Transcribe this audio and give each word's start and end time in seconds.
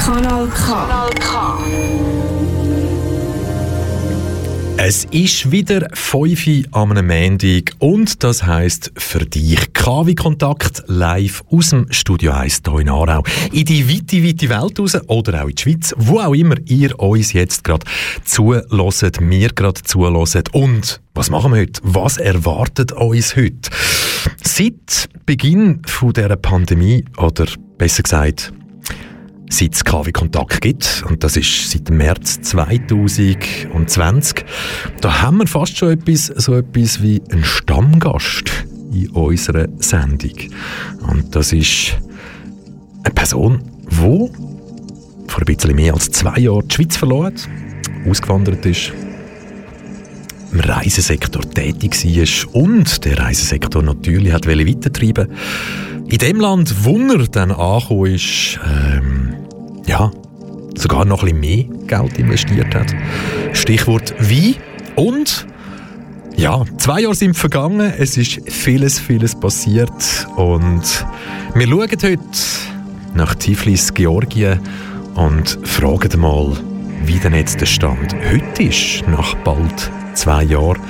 Kanal 0.00 0.48
K. 0.48 0.72
Kanal 0.72 1.10
K. 1.20 2.05
Es 4.78 5.06
ist 5.06 5.50
wieder 5.50 5.88
5 5.94 6.46
Uhr 6.46 6.64
am 6.72 6.90
Montag 6.90 7.72
und 7.78 8.22
das 8.22 8.44
heisst 8.44 8.92
für 8.94 9.24
dich 9.24 9.72
KW 9.72 10.14
Kontakt 10.14 10.82
live 10.86 11.42
aus 11.50 11.70
dem 11.70 11.90
Studio 11.90 12.32
1 12.32 12.60
hier 12.68 12.80
in 12.80 12.90
Aarau. 12.90 13.22
In 13.52 13.64
die 13.64 13.88
weite, 13.88 14.22
weite 14.22 14.50
Welt 14.50 14.78
raus 14.78 14.98
oder 15.06 15.42
auch 15.42 15.48
in 15.48 15.54
die 15.54 15.62
Schweiz, 15.62 15.94
wo 15.96 16.20
auch 16.20 16.34
immer 16.34 16.56
ihr 16.66 17.00
uns 17.00 17.32
jetzt 17.32 17.64
gerade 17.64 17.86
zulässt, 18.24 19.20
mir 19.22 19.48
gerade 19.48 19.82
zulässt. 19.82 20.52
Und 20.52 21.00
was 21.14 21.30
machen 21.30 21.54
wir 21.54 21.60
heute? 21.60 21.80
Was 21.82 22.18
erwartet 22.18 22.92
uns 22.92 23.34
heute? 23.34 23.70
Seit 24.44 25.08
Beginn 25.24 25.80
von 25.86 26.12
dieser 26.12 26.36
Pandemie 26.36 27.02
oder 27.16 27.46
besser 27.78 28.02
gesagt 28.02 28.52
seit 29.50 29.74
es 29.74 29.84
KW 29.84 30.12
Kontakt 30.12 30.60
gibt, 30.60 31.04
und 31.08 31.24
das 31.24 31.36
ist 31.36 31.70
seit 31.70 31.90
März 31.90 32.40
2020, 32.42 34.44
da 35.00 35.22
haben 35.22 35.38
wir 35.38 35.46
fast 35.46 35.76
schon 35.76 35.90
etwas, 35.90 36.26
so 36.26 36.54
etwas 36.54 37.02
wie 37.02 37.22
einen 37.30 37.44
Stammgast 37.44 38.66
in 38.92 39.10
unserer 39.10 39.68
Sendung. 39.78 40.34
Und 41.08 41.34
das 41.34 41.52
ist 41.52 41.98
eine 43.02 43.14
Person, 43.14 43.62
die 43.90 44.30
vor 45.28 45.40
ein 45.40 45.44
bisschen 45.44 45.74
mehr 45.74 45.94
als 45.94 46.10
zwei 46.10 46.38
Jahren 46.38 46.68
die 46.68 46.74
Schweiz 46.74 46.96
verloren 46.96 47.34
hat, 47.34 47.48
ausgewandert 48.08 48.64
ist, 48.66 48.92
im 50.56 50.60
Reisesektor 50.60 51.42
tätig 51.42 51.92
war 52.02 52.54
und 52.54 53.04
der 53.04 53.18
Reisesektor 53.18 53.82
natürlich 53.82 54.32
hat 54.32 54.46
weitertreiben. 54.46 55.28
In 56.08 56.18
dem 56.18 56.40
Land, 56.40 56.84
wo 56.84 56.96
er 56.98 57.26
dann 57.26 57.50
angekommen 57.50 58.14
ist, 58.14 58.58
ähm, 58.64 59.34
ja, 59.86 60.10
sogar 60.74 61.04
noch 61.04 61.24
ein 61.24 61.40
bisschen 61.40 61.68
mehr 61.68 61.86
Geld 61.86 62.18
investiert 62.18 62.74
hat. 62.74 62.94
Stichwort 63.52 64.14
Wein. 64.18 64.54
Und 64.94 65.46
ja, 66.36 66.64
zwei 66.78 67.00
Jahre 67.00 67.14
sind 67.14 67.36
vergangen, 67.36 67.92
es 67.98 68.16
ist 68.16 68.40
vieles, 68.50 68.98
vieles 68.98 69.34
passiert. 69.38 70.26
Und 70.36 71.04
wir 71.54 71.66
schauen 71.68 71.90
heute 72.02 72.20
nach 73.14 73.34
Tiflis, 73.34 73.92
Georgien 73.92 74.60
und 75.14 75.58
fragen 75.64 76.18
mal, 76.18 76.56
wie 77.04 77.18
denn 77.18 77.34
jetzt 77.34 77.60
der 77.60 77.66
Stand 77.66 78.14
heute 78.14 78.62
ist, 78.62 79.06
nach 79.08 79.34
bald 79.36 79.90
zwei 80.16 80.44
Jahren 80.44 80.80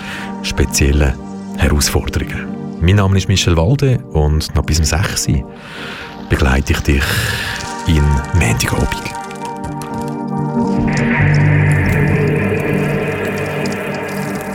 speziellen 0.42 1.14
Herausforderungen. 1.58 2.46
Mein 2.80 2.96
Name 2.96 3.18
ist 3.18 3.28
Michel 3.28 3.56
Walde 3.56 3.98
und 4.12 4.54
noch 4.54 4.64
bis 4.64 4.78
um 4.78 4.84
6 4.84 5.28
Uhr 5.28 5.50
begleite 6.28 6.72
ich 6.72 6.80
dich 6.80 7.02
in 7.86 8.02
Montagabend. 8.34 9.02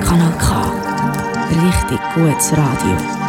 Kanal 0.06 0.34
K. 0.40 0.72
Richtig 1.50 2.00
gutes 2.16 2.52
Radio. 2.54 3.21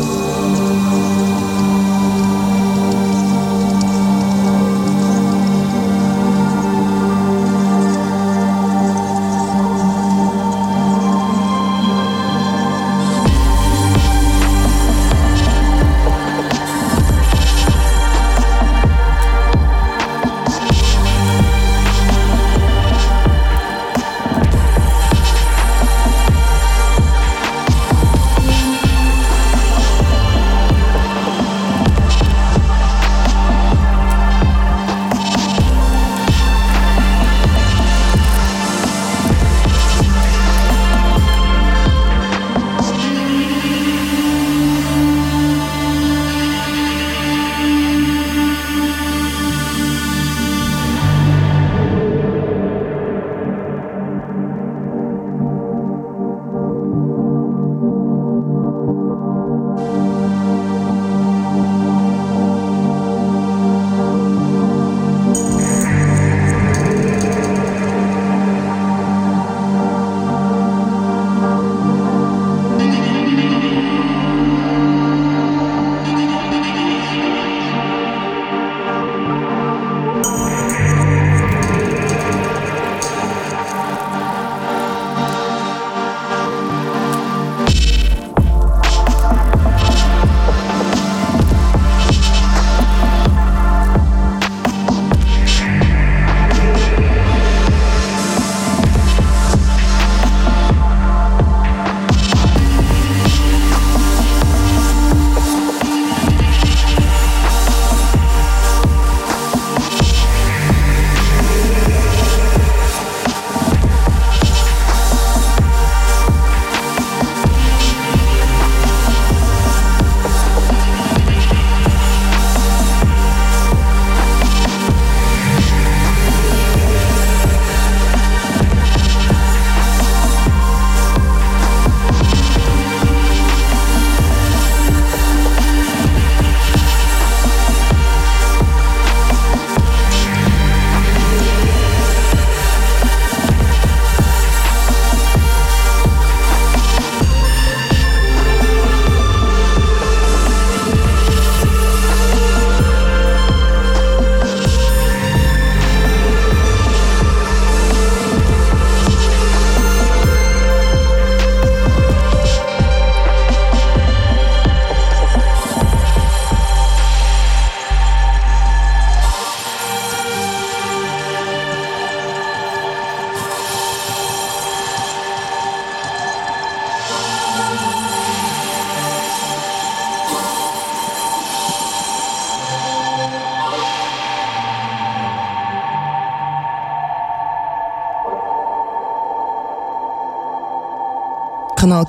Oh. 0.00 0.47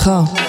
Kanal 0.10 0.49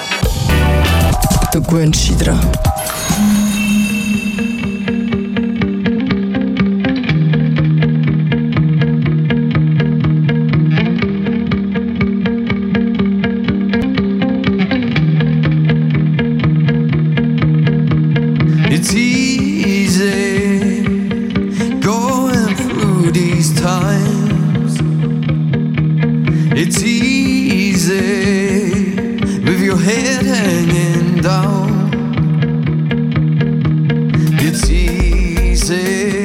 it 30.13 30.27
hanging 30.27 31.23
down. 31.23 31.91
It's 34.41 34.69
easy. 34.69 36.20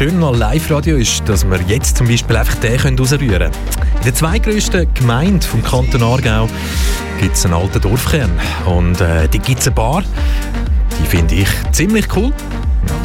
Schöne 0.00 0.26
an 0.26 0.38
Live-Radio 0.38 0.96
ist, 0.96 1.28
dass 1.28 1.44
wir 1.44 1.60
jetzt 1.66 1.98
zum 1.98 2.08
Beispiel 2.08 2.34
einfach 2.34 2.54
den 2.54 2.98
rausrühren 2.98 3.28
können. 3.28 3.52
In 3.98 4.04
der 4.04 4.14
zweitgrößten 4.14 4.94
Gemeinde 4.94 5.46
vom 5.46 5.62
Kanton 5.62 6.02
Aargau 6.02 6.48
gibt 7.20 7.36
es 7.36 7.44
einen 7.44 7.52
alten 7.52 7.82
Dorfkern. 7.82 8.30
Und 8.64 8.98
äh, 9.02 9.28
die 9.28 9.38
gibt 9.38 9.60
es 9.60 9.68
ein 9.68 9.74
Bar. 9.74 10.02
Die 10.98 11.06
finde 11.06 11.34
ich 11.34 11.48
ziemlich 11.72 12.06
cool. 12.16 12.32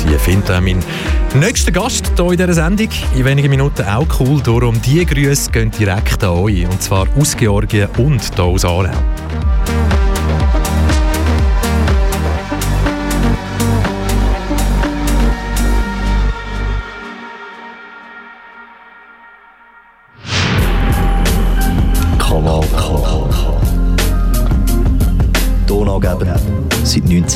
Die 0.05 0.17
findet 0.17 0.49
auch 0.49 0.61
mein 0.61 0.79
nächster 1.33 1.73
Gast 1.73 2.13
hier 2.15 2.31
in 2.31 2.37
dieser 2.37 2.53
Sendung 2.53 2.87
in 3.13 3.25
wenigen 3.25 3.49
Minuten 3.49 3.83
auch 3.85 4.07
cool. 4.21 4.39
Darum 4.41 4.81
die 4.81 5.05
Grüße 5.05 5.51
gehen 5.51 5.71
direkt 5.71 6.23
an 6.23 6.29
euch. 6.29 6.65
Und 6.65 6.81
zwar 6.81 7.07
aus 7.19 7.35
Georgien 7.35 7.89
und 7.97 8.21
hier 8.23 8.45
aus 8.45 8.63
Aarau. 8.63 8.87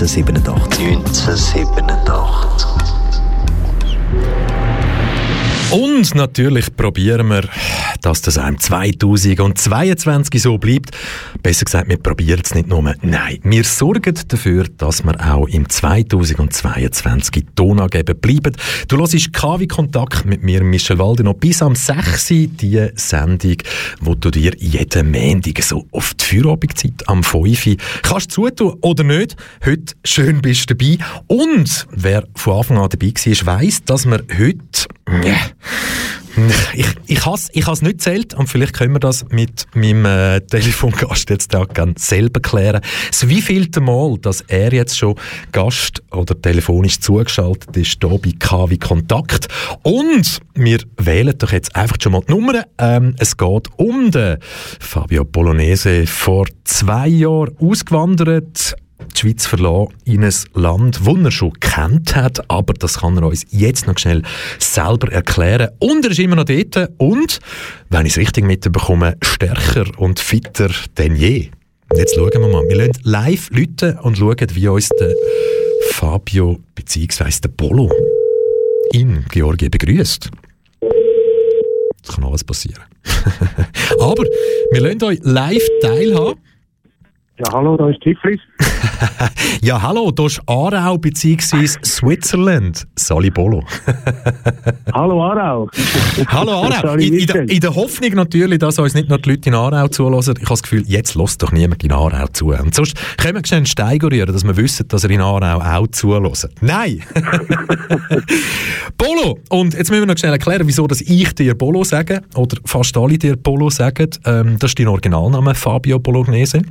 1987. 0.06 0.80
1987. 0.80 2.70
Und 5.72 6.16
natürlich 6.16 6.76
probieren 6.76 7.28
wir 7.28 7.44
dass 8.02 8.22
das 8.22 8.38
im 8.38 8.60
2022 8.60 10.42
so 10.42 10.58
bleibt. 10.58 10.89
Besser 11.42 11.66
gesagt, 11.66 11.90
wir 11.90 11.98
probieren 11.98 12.42
es 12.44 12.54
nicht 12.54 12.68
nur. 12.68 12.94
Nein, 13.02 13.40
wir 13.44 13.64
sorgen 13.64 14.14
dafür, 14.28 14.66
dass 14.78 15.04
wir 15.04 15.16
auch 15.34 15.48
im 15.48 15.70
2022 15.70 17.46
tonangebend 17.56 18.22
bleiben. 18.22 18.56
Du 18.88 18.98
hörst 18.98 19.34
KW 19.34 19.68
Kontakt 19.68 20.26
mit 20.26 20.44
mir, 20.44 20.64
Michel 20.64 20.98
noch 20.98 21.34
bis 21.36 21.62
am 21.62 21.76
6. 21.76 22.28
die 22.28 22.90
Sendung, 22.96 23.58
wo 24.02 24.16
du 24.16 24.32
dir 24.32 24.54
jeden 24.58 25.12
Montag 25.12 25.64
so 25.64 25.86
auf 25.92 26.14
die 26.16 26.26
Feuerabendzeit 26.26 27.08
am 27.08 27.24
5. 27.24 27.78
kannst 28.02 28.32
zutun 28.32 28.78
oder 28.82 29.04
nicht. 29.04 29.36
Heute 29.66 29.96
schön 30.04 30.42
bist 30.42 30.70
du 30.70 30.76
dabei. 30.76 30.98
Und 31.28 31.88
wer 31.92 32.28
von 32.36 32.58
Anfang 32.58 32.78
an 32.78 32.90
dabei 32.90 33.14
war, 33.16 33.62
weiss, 33.62 33.84
dass 33.86 34.06
wir 34.06 34.22
heute, 34.38 34.88
yeah, 35.26 35.52
Ich, 36.74 36.88
ich 37.08 37.26
habe 37.26 37.36
es 37.36 37.50
ich 37.54 37.82
nicht 37.82 38.02
zählt 38.02 38.34
und 38.34 38.48
vielleicht 38.48 38.74
können 38.74 38.94
wir 38.94 39.00
das 39.00 39.26
mit 39.30 39.66
meinem 39.74 40.06
äh, 40.06 40.42
Telefongast 40.42 41.30
jetzt 41.30 41.56
auch 41.56 41.68
gerne 41.68 41.94
selber 41.98 42.40
klären. 42.40 42.82
Das 43.10 43.28
wievielte 43.28 43.82
Mal, 43.82 44.18
dass 44.20 44.42
er 44.42 44.74
jetzt 44.74 44.98
schon 44.98 45.16
Gast 45.52 46.04
oder 46.12 46.40
telefonisch 46.40 47.00
zugeschaltet 47.00 47.76
ist, 47.78 47.98
hier 48.02 48.18
bei 48.18 48.34
KW 48.38 48.78
Kontakt. 48.78 49.48
Und 49.84 50.40
wir 50.56 50.80
wählen 50.98 51.38
doch 51.38 51.52
jetzt 51.52 51.76
einfach 51.76 51.98
schon 52.02 52.14
mal 52.14 52.22
die 52.28 52.32
Nummer. 52.32 52.64
Ähm, 52.78 53.16
es 53.18 53.38
geht 53.38 53.68
um 53.78 54.12
den 54.12 54.38
Fabio 54.80 55.26
Bolognese, 55.26 56.06
vor 56.08 56.46
zwei 56.64 57.08
Jahren 57.08 57.56
ausgewandert 57.60 58.76
die 59.14 59.20
Schweiz 59.20 59.46
verlassen 59.46 59.94
in 60.06 60.24
ein 60.24 60.34
Land, 60.54 61.02
das 61.06 61.16
er 61.24 61.32
schon 61.32 61.54
kennt 61.60 62.16
hat, 62.16 62.50
aber 62.50 62.74
das 62.74 63.00
kann 63.00 63.18
er 63.18 63.24
uns 63.24 63.46
jetzt 63.50 63.88
noch 63.88 63.98
schnell 63.98 64.24
selber 64.60 65.12
erklären. 65.12 65.70
Und 65.80 66.06
er 66.06 66.12
ist 66.12 66.20
immer 66.20 66.36
noch 66.36 66.46
dort 66.46 66.90
und, 66.98 67.40
wenn 67.90 68.06
ich 68.06 68.14
es 68.14 68.18
richtig 68.18 68.46
mitbekomme, 68.46 69.18
stärker 69.22 69.86
und 69.98 70.20
fitter 70.20 70.70
denn 70.98 71.16
je. 71.16 71.50
Jetzt 71.96 72.16
schauen 72.16 72.32
wir 72.32 72.48
mal. 72.48 72.64
Wir 72.68 72.76
lassen 72.76 73.02
live 73.04 73.50
Leute 73.52 74.00
und 74.04 74.18
schauen, 74.18 74.48
wie 74.54 74.68
uns 74.68 74.90
der 75.00 75.14
Fabio 75.92 76.60
bzw. 76.76 77.32
der 77.44 77.50
Polo 77.50 77.92
in 78.94 79.26
Georgien 79.32 79.72
begrüßt. 79.72 80.30
Das 82.04 82.16
kann 82.16 82.24
alles 82.24 82.44
passieren. 82.44 82.84
aber 84.00 84.24
wir 84.72 84.82
lassen 84.82 85.04
euch 85.04 85.20
live 85.24 85.68
teilhaben. 85.82 86.40
Ja, 87.40 87.54
hallo, 87.54 87.78
da 87.78 87.88
ist 87.90 88.02
Tiflis. 88.02 88.42
ja, 89.62 89.82
hallo, 89.82 90.12
da 90.12 90.26
ist 90.26 90.42
Aarau 90.46 90.98
bzw. 90.98 91.68
Switzerland. 91.86 92.86
Sali 92.98 93.30
Bolo. 93.30 93.64
hallo 94.94 95.24
Aarau. 95.24 95.70
hallo 96.28 96.52
Aarau. 96.52 96.96
In, 96.96 97.14
in, 97.14 97.28
der, 97.28 97.50
in, 97.50 97.60
der, 97.62 97.74
Hoffnung 97.74 98.12
natürlich, 98.16 98.60
dass 98.60 98.78
uns 98.78 98.94
nicht 98.94 99.08
nur 99.08 99.20
die 99.20 99.30
Leute 99.30 99.48
in 99.48 99.56
Aarau 99.56 99.88
zulassen. 99.88 100.34
Ich 100.36 100.44
habe 100.44 100.50
das 100.50 100.64
Gefühl, 100.64 100.84
jetzt 100.86 101.16
lässt 101.16 101.42
doch 101.42 101.54
niemand 101.54 101.82
in 101.82 101.94
Aarau 101.94 102.28
zu. 102.28 102.48
Und 102.48 102.76
sonst 102.76 102.98
können 103.18 103.42
wir 103.42 103.66
schnell 103.66 103.98
rühren, 104.04 104.34
dass 104.34 104.44
wir 104.44 104.58
wissen, 104.58 104.90
dass 104.90 105.06
er 105.06 105.10
in 105.10 105.22
Aarau 105.22 105.62
auch 105.62 105.88
zulässt. 105.88 106.50
Nein! 106.60 107.02
Bolo! 108.98 109.40
Und 109.48 109.76
jetzt 109.76 109.90
müssen 109.92 110.02
wir 110.02 110.08
noch 110.08 110.18
schnell 110.18 110.34
erklären, 110.34 110.68
wieso 110.68 110.88
dass 110.88 111.00
ich 111.00 111.34
dir 111.36 111.56
Bolo 111.56 111.86
sage, 111.86 112.22
oder 112.36 112.58
fast 112.66 112.98
alle 112.98 113.18
dir 113.18 113.38
Bolo 113.38 113.70
sagen. 113.70 114.10
Ähm, 114.26 114.60
das 114.60 114.72
ist 114.72 114.80
dein 114.80 114.90
Originalname, 114.90 115.56
Fabio 115.56 116.00
Bolognese. 116.00 116.64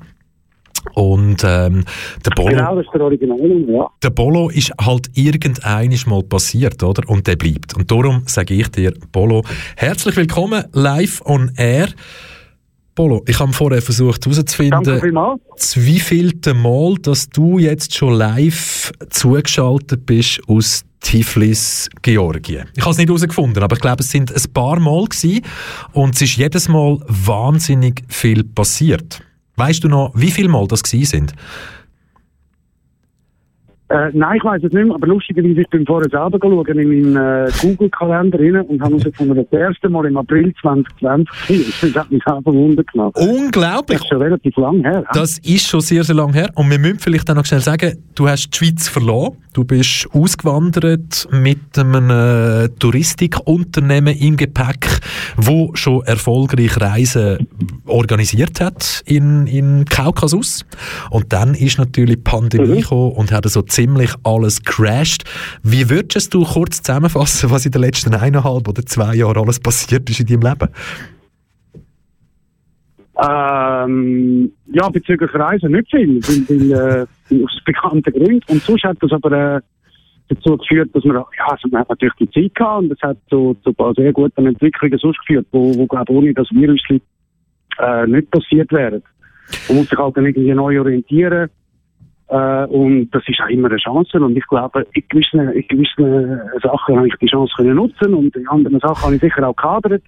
Und 0.94 1.42
ähm, 1.44 1.84
der 2.24 2.30
Bolo, 2.34 2.56
genau, 2.56 2.76
das 2.76 2.86
ist 2.86 2.94
der 2.94 3.02
Original, 3.02 3.38
ja. 3.68 3.86
Der 4.02 4.10
Bolo 4.10 4.48
ist 4.48 4.72
halt 4.80 5.08
irgendeinisch 5.14 6.06
mal 6.06 6.22
passiert, 6.22 6.82
oder? 6.82 7.08
Und 7.08 7.26
der 7.26 7.36
bleibt. 7.36 7.76
Und 7.76 7.90
darum 7.90 8.22
sage 8.26 8.54
ich 8.54 8.68
dir, 8.68 8.92
Bolo, 9.12 9.44
herzlich 9.76 10.16
willkommen 10.16 10.64
live 10.72 11.22
on 11.24 11.50
air. 11.56 11.88
Bolo, 12.94 13.22
ich 13.28 13.38
habe 13.38 13.52
vorher 13.52 13.80
versucht 13.80 14.26
herauszufinden, 14.26 15.00
wie 15.00 16.00
vielte 16.00 16.52
Mal, 16.52 16.96
dass 17.00 17.28
du 17.28 17.58
jetzt 17.58 17.94
schon 17.94 18.14
live 18.14 18.92
zugeschaltet 19.10 20.04
bist 20.04 20.40
aus 20.48 20.84
Tiflis, 21.00 21.88
Georgien. 22.02 22.64
Ich 22.74 22.82
habe 22.82 22.90
es 22.90 22.98
nicht 22.98 23.08
herausgefunden, 23.08 23.62
aber 23.62 23.76
ich 23.76 23.80
glaube, 23.80 24.02
es 24.02 24.10
sind 24.10 24.32
ein 24.34 24.52
paar 24.52 24.80
Mal 24.80 25.04
gewesen 25.04 25.44
und 25.92 26.16
es 26.16 26.22
ist 26.22 26.36
jedes 26.36 26.68
Mal 26.68 26.98
wahnsinnig 27.06 28.02
viel 28.08 28.42
passiert. 28.42 29.20
Weißt 29.58 29.82
du 29.82 29.88
noch, 29.88 30.12
wie 30.14 30.30
viel 30.30 30.48
Mal 30.48 30.66
das 30.68 30.82
gewesen 30.82 31.04
sind? 31.04 31.34
Äh, 33.90 34.10
nein, 34.12 34.36
ich 34.36 34.44
weiß 34.44 34.62
es 34.62 34.72
nicht 34.72 34.84
mehr, 34.84 34.94
aber 34.94 35.06
lustigerweise, 35.06 35.62
ich 35.62 35.68
bin 35.70 35.86
vorher 35.86 36.10
selber 36.10 36.38
geschaut 36.38 36.68
in 36.68 36.76
meinen 36.76 37.16
äh, 37.16 37.50
Google-Kalender 37.62 38.38
rein 38.38 38.60
und 38.66 38.82
habe 38.82 38.90
herausgefunden, 38.90 39.36
das 39.36 39.58
erste 39.58 39.88
Mal 39.88 40.04
im 40.04 40.18
April 40.18 40.52
2020 40.60 41.80
Das 41.80 41.94
hat 41.94 42.10
mich 42.10 42.26
einfach 42.26 42.52
wundergenommen. 42.52 43.12
Unglaublich! 43.16 43.98
Das 43.98 44.04
ist 44.04 44.08
schon 44.10 44.22
relativ 44.22 44.56
lang 44.58 44.82
her. 44.82 45.04
Das 45.14 45.38
ist 45.38 45.66
schon 45.66 45.80
sehr, 45.80 46.04
sehr 46.04 46.16
lang 46.16 46.34
her. 46.34 46.50
Und 46.54 46.70
wir 46.70 46.78
müssen 46.78 46.98
vielleicht 46.98 47.30
auch 47.30 47.34
noch 47.34 47.46
schnell 47.46 47.60
sagen, 47.60 47.96
du 48.14 48.28
hast 48.28 48.50
die 48.50 48.58
Schweiz 48.58 48.88
verloren. 48.88 49.38
Du 49.58 49.64
bist 49.64 50.06
ausgewandert 50.12 51.26
mit 51.32 51.76
einem 51.76 52.10
äh, 52.10 52.68
Touristikunternehmen 52.78 54.16
im 54.16 54.36
Gepäck, 54.36 55.00
wo 55.36 55.72
schon 55.74 56.04
erfolgreich 56.04 56.80
Reisen 56.80 57.48
organisiert 57.84 58.60
hat 58.60 59.02
in, 59.04 59.48
in 59.48 59.84
Kaukasus. 59.84 60.64
Und 61.10 61.32
dann 61.32 61.56
ist 61.56 61.76
natürlich 61.76 62.18
die 62.18 62.22
Pandemie 62.22 62.68
mhm. 62.68 62.80
gekommen 62.82 63.12
und 63.14 63.32
hat 63.32 63.50
so 63.50 63.62
ziemlich 63.62 64.12
alles 64.22 64.62
crashed. 64.62 65.24
Wie 65.64 65.90
würdest 65.90 66.34
du 66.34 66.44
kurz 66.44 66.80
zusammenfassen, 66.80 67.50
was 67.50 67.66
in 67.66 67.72
den 67.72 67.80
letzten 67.80 68.14
eineinhalb 68.14 68.68
oder 68.68 68.86
zwei 68.86 69.16
Jahren 69.16 69.38
alles 69.38 69.58
passiert 69.58 70.08
ist 70.08 70.20
in 70.20 70.26
deinem 70.26 70.42
Leben? 70.42 70.68
Ähm, 73.20 74.52
ja, 74.66 74.88
bezüglich 74.90 75.34
Reisen 75.34 75.72
nicht 75.72 75.90
viel, 75.90 76.20
weil, 76.22 76.48
weil, 76.48 77.06
äh, 77.32 77.44
aus 77.44 77.60
bekannten 77.64 78.12
Gründen. 78.12 78.42
Und 78.48 78.62
sonst 78.62 78.84
hat 78.84 78.96
das 79.00 79.10
aber 79.10 79.56
äh, 79.56 79.60
dazu 80.28 80.56
geführt, 80.56 80.90
dass 80.92 81.04
man, 81.04 81.16
ja, 81.16 81.46
also 81.46 81.68
man 81.68 81.80
hat 81.80 81.88
natürlich 81.88 82.14
die 82.20 82.30
Zeit 82.30 82.54
gehabt 82.54 82.82
und 82.82 82.88
das 82.90 83.00
hat 83.02 83.16
zu, 83.28 83.56
zu 83.62 83.70
ein 83.70 83.74
paar 83.74 83.92
sehr 83.94 84.12
guten 84.12 84.46
Entwicklungen 84.46 84.98
sonst 84.98 85.18
geführt, 85.20 85.46
wo, 85.50 85.76
wo 85.76 85.86
glaube 85.86 86.12
ohne 86.12 86.32
das 86.32 86.48
Virus 86.52 86.80
äh, 86.90 88.06
nicht 88.06 88.30
passiert 88.30 88.70
wären. 88.70 89.02
Man 89.68 89.78
muss 89.78 89.88
sich 89.88 89.98
halt 89.98 90.16
dann 90.16 90.26
irgendwie 90.26 90.52
neu 90.52 90.78
orientieren. 90.78 91.50
Äh, 92.28 92.64
und 92.66 93.10
das 93.10 93.22
ist 93.26 93.40
auch 93.40 93.48
immer 93.48 93.68
eine 93.68 93.78
Chance. 93.78 94.20
Und 94.20 94.36
ich 94.36 94.46
glaube, 94.46 94.86
in 94.92 95.02
gewissen, 95.08 95.48
in 95.52 95.66
gewissen 95.66 96.40
Sachen 96.62 96.96
habe 96.96 97.08
ich 97.08 97.14
die 97.16 97.26
Chance 97.26 97.52
können 97.56 97.76
nutzen 97.76 98.14
und 98.14 98.36
in 98.36 98.46
anderen 98.48 98.80
Sachen 98.80 99.02
habe 99.02 99.14
ich 99.14 99.20
sicher 99.20 99.48
auch 99.48 99.56
gehadert. 99.56 100.02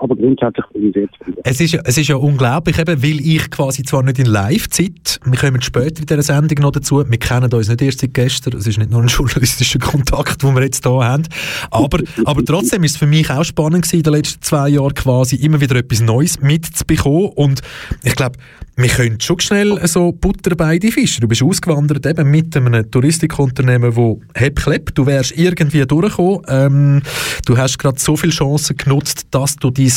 Aber 0.00 0.16
grundsätzlich 0.16 0.64
sehr 0.94 1.08
zufrieden. 1.12 1.40
Es 1.44 1.60
ist, 1.60 1.74
es 1.74 1.98
ist 1.98 2.08
ja 2.08 2.16
unglaublich, 2.16 2.78
eben, 2.78 3.02
weil 3.02 3.20
ich 3.20 3.50
quasi 3.50 3.82
zwar 3.82 4.02
nicht 4.02 4.18
in 4.18 4.26
Live-Zeit, 4.26 5.20
wir 5.24 5.38
kommen 5.38 5.60
später 5.60 6.00
in 6.00 6.06
dieser 6.06 6.22
Sendung 6.22 6.62
noch 6.62 6.72
dazu, 6.72 7.04
wir 7.06 7.18
kennen 7.18 7.52
uns 7.52 7.68
nicht 7.68 7.82
erst 7.82 8.00
seit 8.00 8.14
gestern, 8.14 8.56
es 8.56 8.66
ist 8.66 8.78
nicht 8.78 8.90
nur 8.90 9.02
ein 9.02 9.08
journalistischer 9.08 9.78
Kontakt, 9.78 10.42
den 10.42 10.54
wir 10.54 10.62
jetzt 10.62 10.86
hier 10.86 11.04
haben, 11.04 11.24
aber, 11.70 12.00
aber 12.24 12.44
trotzdem 12.44 12.82
ist 12.82 12.92
es 12.92 12.96
für 12.96 13.06
mich 13.06 13.30
auch 13.30 13.44
spannend 13.44 13.82
gewesen, 13.82 13.96
in 13.96 14.02
den 14.02 14.12
letzten 14.14 14.42
zwei 14.42 14.70
Jahren 14.70 14.94
quasi 14.94 15.36
immer 15.36 15.60
wieder 15.60 15.76
etwas 15.76 16.00
Neues 16.00 16.40
mitzubekommen 16.40 17.30
und 17.34 17.60
ich 18.02 18.16
glaube, 18.16 18.38
wir 18.76 18.88
können 18.88 19.20
schon 19.20 19.38
schnell 19.40 19.86
so 19.86 20.12
Butter 20.12 20.56
bei 20.56 20.78
die 20.78 20.90
Fische. 20.90 21.20
Du 21.20 21.28
bist 21.28 21.42
ausgewandert 21.42 22.06
eben 22.06 22.30
mit 22.30 22.56
einem 22.56 22.90
Touristikunternehmen, 22.90 23.94
wo 23.94 24.22
heb 24.34 24.58
klepp, 24.58 24.94
du 24.94 25.04
wärst 25.04 25.36
irgendwie 25.36 25.84
durchgekommen. 25.84 26.40
Ähm, 26.48 27.02
du 27.44 27.58
hast 27.58 27.78
gerade 27.78 27.98
so 27.98 28.16
viele 28.16 28.32
Chancen 28.32 28.78
genutzt, 28.78 29.26
dass 29.32 29.56
du 29.56 29.70
dein, 29.70 29.89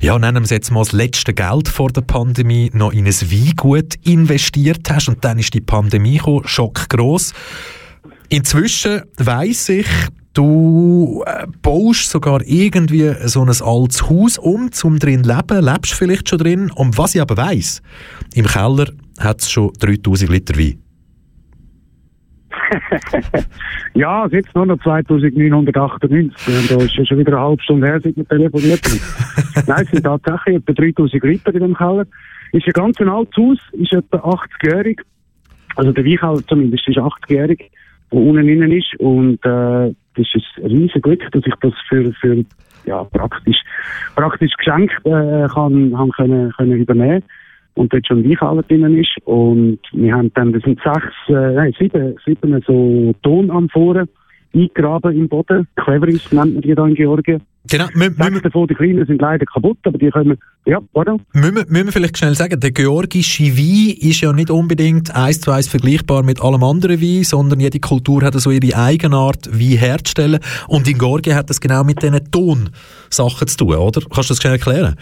ja, 0.00 0.18
nennen 0.18 0.38
wir 0.38 0.42
es 0.42 0.50
jetzt 0.50 0.70
mal 0.70 0.80
das 0.80 0.92
letzte 0.92 1.34
Geld 1.34 1.68
vor 1.68 1.90
der 1.90 2.02
Pandemie 2.02 2.70
noch 2.72 2.92
in 2.92 3.06
ein 3.06 3.12
Weingut 3.12 3.94
investiert 4.04 4.90
hast 4.90 5.08
und 5.08 5.24
dann 5.24 5.38
ist 5.38 5.54
die 5.54 5.60
Pandemie 5.60 6.18
gekommen, 6.18 6.46
Schock 6.46 6.88
gross. 6.88 7.32
Inzwischen 8.28 9.02
weiss 9.18 9.68
ich, 9.68 9.86
Du 10.32 11.24
äh, 11.26 11.46
baust 11.60 12.08
sogar 12.08 12.40
irgendwie 12.46 13.12
so 13.24 13.42
ein 13.42 13.48
altes 13.48 14.08
Haus 14.08 14.38
um, 14.38 14.70
zum 14.70 15.00
drin 15.00 15.24
leben, 15.24 15.64
lebst 15.64 15.92
vielleicht 15.92 16.28
schon 16.28 16.38
drin. 16.38 16.70
Und 16.70 16.96
was 16.98 17.16
ich 17.16 17.20
aber 17.20 17.36
weiss, 17.36 17.82
im 18.34 18.46
Keller 18.46 18.92
hat 19.18 19.40
es 19.40 19.50
schon 19.50 19.72
3000 19.80 20.30
Liter 20.30 20.56
Wein. 20.56 20.80
ja, 23.94 24.26
es 24.26 24.32
ist 24.32 24.54
nur 24.54 24.66
noch 24.66 24.78
2998. 24.82 26.10
Und 26.10 26.70
da 26.70 26.84
ist 26.84 26.94
ja 26.94 27.04
schon 27.04 27.18
wieder 27.18 27.32
eine 27.32 27.40
halbe 27.40 27.62
Stunde 27.62 27.86
her, 27.86 28.00
seit 28.02 28.16
wir 28.16 28.26
telefoniert 28.26 28.80
haben. 28.84 29.64
Nein, 29.66 29.82
es 29.84 29.90
sind 29.90 30.04
tatsächlich 30.04 30.56
etwa 30.56 30.72
3000 30.72 31.24
Liter 31.24 31.54
in 31.54 31.60
dem 31.60 31.76
Keller. 31.76 32.06
Ist 32.52 32.66
ein 32.66 32.72
ganz 32.72 33.00
altes 33.00 33.36
Haus, 33.36 33.58
ist 33.72 33.92
etwa 33.92 34.16
80-jährig. 34.18 35.00
Also 35.76 35.92
der 35.92 36.04
Weinkeller 36.04 36.46
zumindest 36.48 36.88
ist 36.88 36.98
80-jährig, 36.98 37.70
der 38.12 38.18
unten 38.18 38.48
innen 38.48 38.72
ist. 38.72 38.94
Und 38.98 39.44
äh, 39.44 39.94
das 40.14 40.26
ist 40.34 40.46
ein 40.56 40.66
riesiges 40.66 41.02
Glück, 41.02 41.30
dass 41.30 41.46
ich 41.46 41.54
das 41.60 41.72
für, 41.88 42.12
für 42.20 42.44
ja, 42.86 43.04
praktisch, 43.04 43.58
praktisch 44.16 44.52
geschenkt 44.56 44.94
äh, 45.04 45.46
kann, 45.48 45.96
haben 45.96 46.10
können, 46.12 46.52
können 46.52 46.72
übernehmen 46.72 47.22
und 47.74 47.92
dort 47.92 48.06
schon 48.06 48.24
Weinkeller 48.24 48.62
drin 48.62 48.96
ist. 48.96 49.16
Und 49.24 49.78
wir 49.92 50.14
haben 50.14 50.32
dann, 50.34 50.52
das 50.52 50.62
sind 50.62 50.80
sechs, 50.82 51.14
äh, 51.28 51.54
nein, 51.54 51.74
sieben, 51.78 52.16
sieben 52.24 52.62
so 52.66 53.14
Tonamphoren 53.22 54.08
eingraben 54.54 55.16
im 55.16 55.28
Boden. 55.28 55.68
Cleveris 55.76 56.32
nennt 56.32 56.54
man 56.54 56.62
die 56.62 56.74
da 56.74 56.86
in 56.86 56.94
Georgien. 56.94 57.40
Genau. 57.70 57.86
Sechs 57.86 58.42
davon, 58.42 58.66
die 58.66 58.74
kleinen, 58.74 59.06
sind 59.06 59.20
leider 59.20 59.44
kaputt, 59.44 59.78
aber 59.84 59.98
die 59.98 60.10
können, 60.10 60.38
ja, 60.64 60.78
pardon. 60.92 61.20
Müssen 61.32 61.56
wir, 61.56 61.66
müssen 61.68 61.86
wir 61.86 61.92
vielleicht 61.92 62.18
schnell 62.18 62.34
sagen, 62.34 62.58
der 62.58 62.70
georgische 62.70 63.44
Wein 63.44 63.96
ist 63.98 64.22
ja 64.22 64.32
nicht 64.32 64.50
unbedingt 64.50 65.14
eins 65.14 65.40
zu 65.40 65.50
eins 65.50 65.68
vergleichbar 65.68 66.22
mit 66.22 66.40
allem 66.40 66.64
anderen 66.64 67.00
Wein, 67.00 67.22
sondern 67.22 67.60
jede 67.60 67.78
Kultur 67.78 68.22
hat 68.22 68.34
so 68.34 68.50
ihre 68.50 68.76
Eigenart, 68.76 69.48
Wein 69.52 69.78
herzustellen. 69.78 70.40
Und 70.68 70.88
in 70.88 70.98
Georgien 70.98 71.36
hat 71.36 71.50
das 71.50 71.60
genau 71.60 71.84
mit 71.84 72.02
diesen 72.02 72.30
Tonsachen 72.30 73.46
zu 73.46 73.56
tun, 73.58 73.74
oder? 73.74 74.00
Kannst 74.10 74.30
du 74.30 74.34
das 74.34 74.38
schnell 74.38 74.54
erklären? 74.54 74.96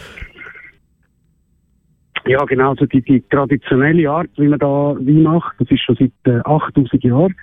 Ja, 2.29 2.45
genau, 2.45 2.71
also 2.71 2.85
die, 2.85 3.01
die 3.01 3.23
traditionelle 3.23 4.11
Art, 4.11 4.29
wie 4.37 4.49
man 4.49 4.59
da 4.59 4.67
Wein 4.67 5.23
macht, 5.23 5.55
das 5.59 5.71
ist 5.71 5.83
schon 5.83 5.97
seit 5.97 6.13
äh, 6.25 6.41
8000 6.45 7.03
Jahren 7.03 7.35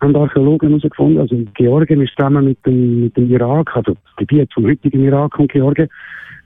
haben 0.00 0.16
Archäologen 0.16 0.68
herausgefunden. 0.68 1.20
Also 1.20 1.36
Georgien 1.54 2.02
ist 2.02 2.14
zusammen 2.16 2.44
mit 2.46 2.66
dem, 2.66 3.04
mit 3.04 3.16
dem 3.16 3.30
Irak, 3.30 3.74
also 3.76 3.94
das 3.94 4.16
Gebiet 4.16 4.52
vom 4.52 4.66
heutigen 4.66 5.04
Irak 5.04 5.38
und 5.38 5.52
Georgien, 5.52 5.88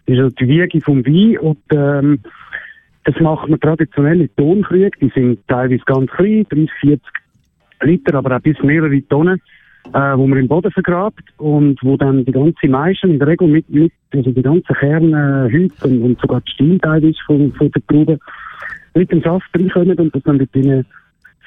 ist 0.04 0.18
also 0.18 0.34
die 0.36 0.48
Wiege 0.48 0.80
vom 0.82 1.04
Wein 1.04 1.38
und 1.38 1.58
ähm, 1.72 2.20
das 3.04 3.18
macht 3.20 3.48
man 3.48 3.58
traditionell 3.58 4.20
in 4.20 4.36
Tonkrieg. 4.36 4.98
Die 5.00 5.10
sind 5.14 5.40
teilweise 5.48 5.82
ganz 5.86 6.10
klein, 6.10 6.46
30, 6.50 6.70
40 6.80 7.02
Liter, 7.82 8.14
aber 8.18 8.36
auch 8.36 8.40
bis 8.40 8.62
mehrere 8.62 9.00
Tonnen, 9.08 9.40
äh, 9.94 10.16
wo 10.16 10.26
man 10.26 10.38
im 10.38 10.48
Boden 10.48 10.70
vergrabt 10.70 11.22
und 11.38 11.78
wo 11.82 11.96
dann 11.96 12.24
die 12.24 12.32
ganze 12.32 12.68
Maischen 12.68 13.10
in 13.10 13.18
der 13.18 13.28
Regel 13.28 13.48
mit, 13.48 13.68
mit 13.70 13.92
also 14.12 14.30
die 14.30 14.42
ganzen 14.42 14.74
Kerne, 14.74 15.48
Hüte 15.50 15.86
und, 15.86 16.02
und 16.02 16.20
sogar 16.20 16.40
die 16.42 16.50
Stiel 16.52 16.78
teilweise 16.78 17.18
von, 17.26 17.52
von 17.52 17.70
der 17.70 17.86
Traube 17.86 18.18
mit 18.94 19.10
dem 19.10 19.22
Saft 19.22 19.48
reinkommen 19.54 19.98
und 19.98 20.14
das 20.14 20.22
dann 20.24 20.38
dort 20.38 20.54
drinnen 20.54 20.84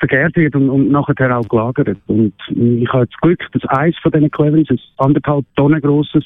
vergärt 0.02 0.36
wird 0.36 0.56
und, 0.56 0.70
und 0.70 0.92
nachher 0.92 1.38
auch 1.38 1.48
gelagert. 1.48 1.98
Und 2.08 2.34
ich 2.50 2.92
habe 2.92 3.06
das 3.06 3.22
Glück, 3.22 3.40
dass 3.54 3.64
eins 3.66 3.96
von 4.02 4.12
diesen 4.12 4.32
Cleverys, 4.32 4.70
ein 4.70 4.80
anderthalb 4.98 5.46
Tonnen 5.56 5.80
grosses, 5.80 6.24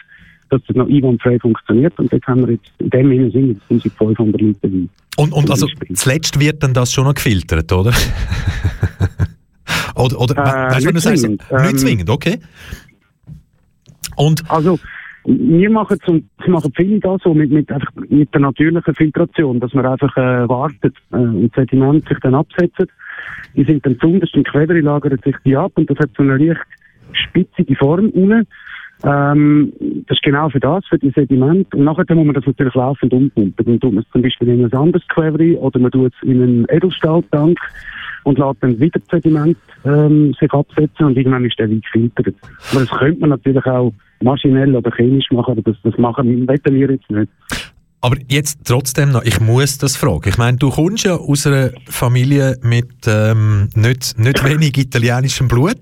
dass 0.49 0.62
das 0.67 0.75
noch 0.75 0.88
einwandfrei 0.88 1.38
funktioniert. 1.39 1.97
Und 1.99 2.12
jetzt 2.12 2.25
haben 2.28 2.47
wir 2.47 2.54
jetzt 2.54 2.71
in 2.80 2.89
dem 2.89 3.32
Sinne 3.32 3.56
sind 3.67 3.86
1500 3.86 4.41
Liter 4.41 4.71
Wein. 4.71 4.89
Und, 5.17 5.34
und 5.34 5.49
also 5.49 5.67
zuletzt 5.93 6.39
wird 6.39 6.63
dann 6.63 6.73
das 6.73 6.93
schon 6.93 7.06
noch 7.06 7.15
gefiltert, 7.15 7.71
oder? 7.71 7.91
oder, 9.95 10.19
oder 10.19 10.36
Äh, 10.38 10.75
weißt 10.75 10.86
nicht 10.86 11.01
sagst, 11.01 11.21
zwingend. 11.23 11.43
nicht 11.51 11.71
Ähm, 11.71 11.77
zwingend, 11.77 12.10
okay. 12.10 12.39
Und 14.15 14.43
Also, 14.49 14.79
wir 15.25 15.69
machen 15.69 15.97
zum, 16.05 16.29
das 16.38 16.47
machen 16.47 16.71
viele 16.75 16.99
da 16.99 17.17
so 17.23 17.34
mit, 17.34 17.51
mit, 17.51 17.71
einfach 17.71 17.91
mit 18.10 18.34
der 18.34 18.41
natürlichen 18.41 18.93
Filtration, 18.93 19.60
dass 19.60 19.73
man 19.73 19.86
einfach 19.86 20.15
äh, 20.17 20.47
wartet 20.47 20.95
äh, 21.12 21.15
und 21.15 21.49
das 21.55 21.65
Sediment 21.65 22.08
sich 22.08 22.19
dann 22.19 22.36
absetzt. 22.36 22.88
Die 23.55 23.63
sind 23.63 23.86
dann 23.86 23.97
zuunterst 23.99 24.36
im 24.36 24.43
Quever, 24.43 24.79
lagern 24.81 25.19
sich 25.23 25.36
die 25.43 25.55
ab 25.55 25.71
und 25.75 25.89
das 25.89 25.97
hat 25.97 26.12
so 26.15 26.23
eine 26.23 26.38
leicht 26.38 26.62
spitzige 27.13 27.75
Form 27.75 28.10
unten. 28.10 28.47
Ähm, 29.03 29.73
das 30.08 30.17
ist 30.17 30.23
genau 30.23 30.49
für 30.49 30.60
das, 30.60 30.86
für 30.88 30.97
die 30.97 31.12
Sediment. 31.12 31.73
Und 31.73 31.84
nachher 31.84 32.15
muss 32.15 32.25
man 32.25 32.36
das 32.36 32.45
natürlich 32.45 32.73
laufend 32.75 33.13
umpumpen. 33.13 33.65
Dann 33.65 33.79
tut 33.79 33.93
man 33.93 34.03
es 34.03 34.12
zum 34.12 34.21
Beispiel 34.21 34.49
in 34.49 34.65
ein 34.65 34.73
anderes 34.73 35.08
Quever 35.08 35.60
oder 35.60 35.79
man 35.79 35.91
tut 35.91 36.13
es 36.13 36.27
in 36.27 36.41
einen 36.41 36.65
Edelstahltank 36.69 37.58
und 38.25 38.39
lässt 38.39 38.57
dann 38.61 38.79
wieder 38.79 38.99
das 38.99 39.21
Sediment 39.21 39.57
ähm, 39.85 40.33
sich 40.39 40.51
absetzen 40.51 41.05
und 41.05 41.17
irgendwann 41.17 41.45
ist 41.45 41.57
der 41.57 41.69
Wein 41.69 41.81
gefiltert. 41.81 42.35
Aber 42.71 42.81
das 42.81 42.89
könnte 42.89 43.21
man 43.21 43.29
natürlich 43.29 43.65
auch 43.65 43.93
maschinell 44.21 44.75
oder 44.75 44.91
chemisch 44.91 45.31
machen, 45.31 45.51
aber 45.51 45.61
das, 45.61 45.77
das 45.83 45.97
machen 45.97 46.47
wollen 46.47 46.59
wir 46.63 46.91
jetzt 46.91 47.09
nicht. 47.09 47.31
Aber 48.01 48.17
jetzt 48.27 48.59
trotzdem 48.65 49.11
noch, 49.13 49.23
ich 49.23 49.39
muss 49.39 49.79
das 49.79 49.95
fragen. 49.95 50.29
Ich 50.29 50.38
meine, 50.38 50.57
du 50.57 50.69
kommst 50.69 51.05
ja 51.05 51.15
aus 51.15 51.47
einer 51.47 51.71
Familie 51.88 52.55
mit 52.61 52.91
ähm, 53.07 53.69
nicht, 53.73 54.19
nicht 54.19 54.43
wenig 54.43 54.77
italienischem 54.77 55.47
Blut. 55.47 55.79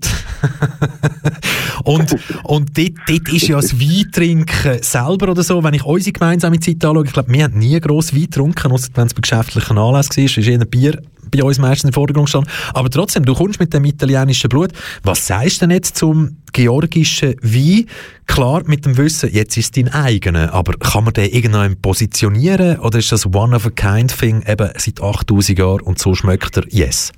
und 1.84 2.16
und 2.44 2.78
dort, 2.78 2.92
dort 3.06 3.28
ist 3.30 3.48
ja 3.48 3.56
das 3.56 3.78
Weintrinken 3.78 4.82
selber 4.82 5.32
oder 5.32 5.42
so, 5.42 5.62
wenn 5.62 5.74
ich 5.74 5.84
unsere 5.84 6.12
gemeinsame 6.12 6.60
Zeit 6.60 6.82
anschaue, 6.82 7.04
ich 7.04 7.12
glaube, 7.12 7.30
wir 7.30 7.44
haben 7.44 7.58
nie 7.58 7.78
gross 7.78 8.14
Wein 8.14 8.22
getrunken, 8.22 8.72
außer 8.72 8.88
wenn 8.94 9.06
es 9.06 9.12
bei 9.12 9.20
geschäftlichen 9.20 9.76
Anlässen 9.76 10.16
war, 10.16 10.24
ist 10.24 10.38
eher 10.38 10.64
Bier 10.64 11.02
bei 11.30 11.42
uns 11.42 11.58
meistens 11.58 11.90
im 11.90 11.92
Vordergrund 11.92 12.26
gestanden. 12.26 12.50
Aber 12.72 12.90
trotzdem, 12.90 13.24
du 13.24 13.34
kommst 13.34 13.60
mit 13.60 13.72
dem 13.72 13.84
italienischen 13.84 14.48
Blut. 14.48 14.70
Was 15.02 15.26
sagst 15.26 15.60
du 15.60 15.66
denn 15.66 15.74
jetzt 15.74 15.96
zum 15.96 16.38
georgischen 16.52 17.34
Wein? 17.42 17.86
Klar, 18.26 18.62
mit 18.66 18.86
dem 18.86 18.96
Wissen, 18.96 19.30
jetzt 19.32 19.56
ist 19.56 19.76
es 19.76 19.84
dein 19.84 19.92
eigener, 19.92 20.52
aber 20.52 20.74
kann 20.74 21.04
man 21.04 21.12
den 21.12 21.30
irgendwann 21.30 21.80
positionieren 21.80 22.78
oder 22.78 22.98
ist 22.98 23.12
das 23.12 23.26
One-of-a-Kind-Thing 23.26 24.44
eben 24.46 24.70
seit 24.76 25.02
8000 25.02 25.58
Jahren 25.58 25.80
und 25.80 25.98
so 25.98 26.14
schmeckt 26.14 26.56
er, 26.56 26.64
yes? 26.68 27.12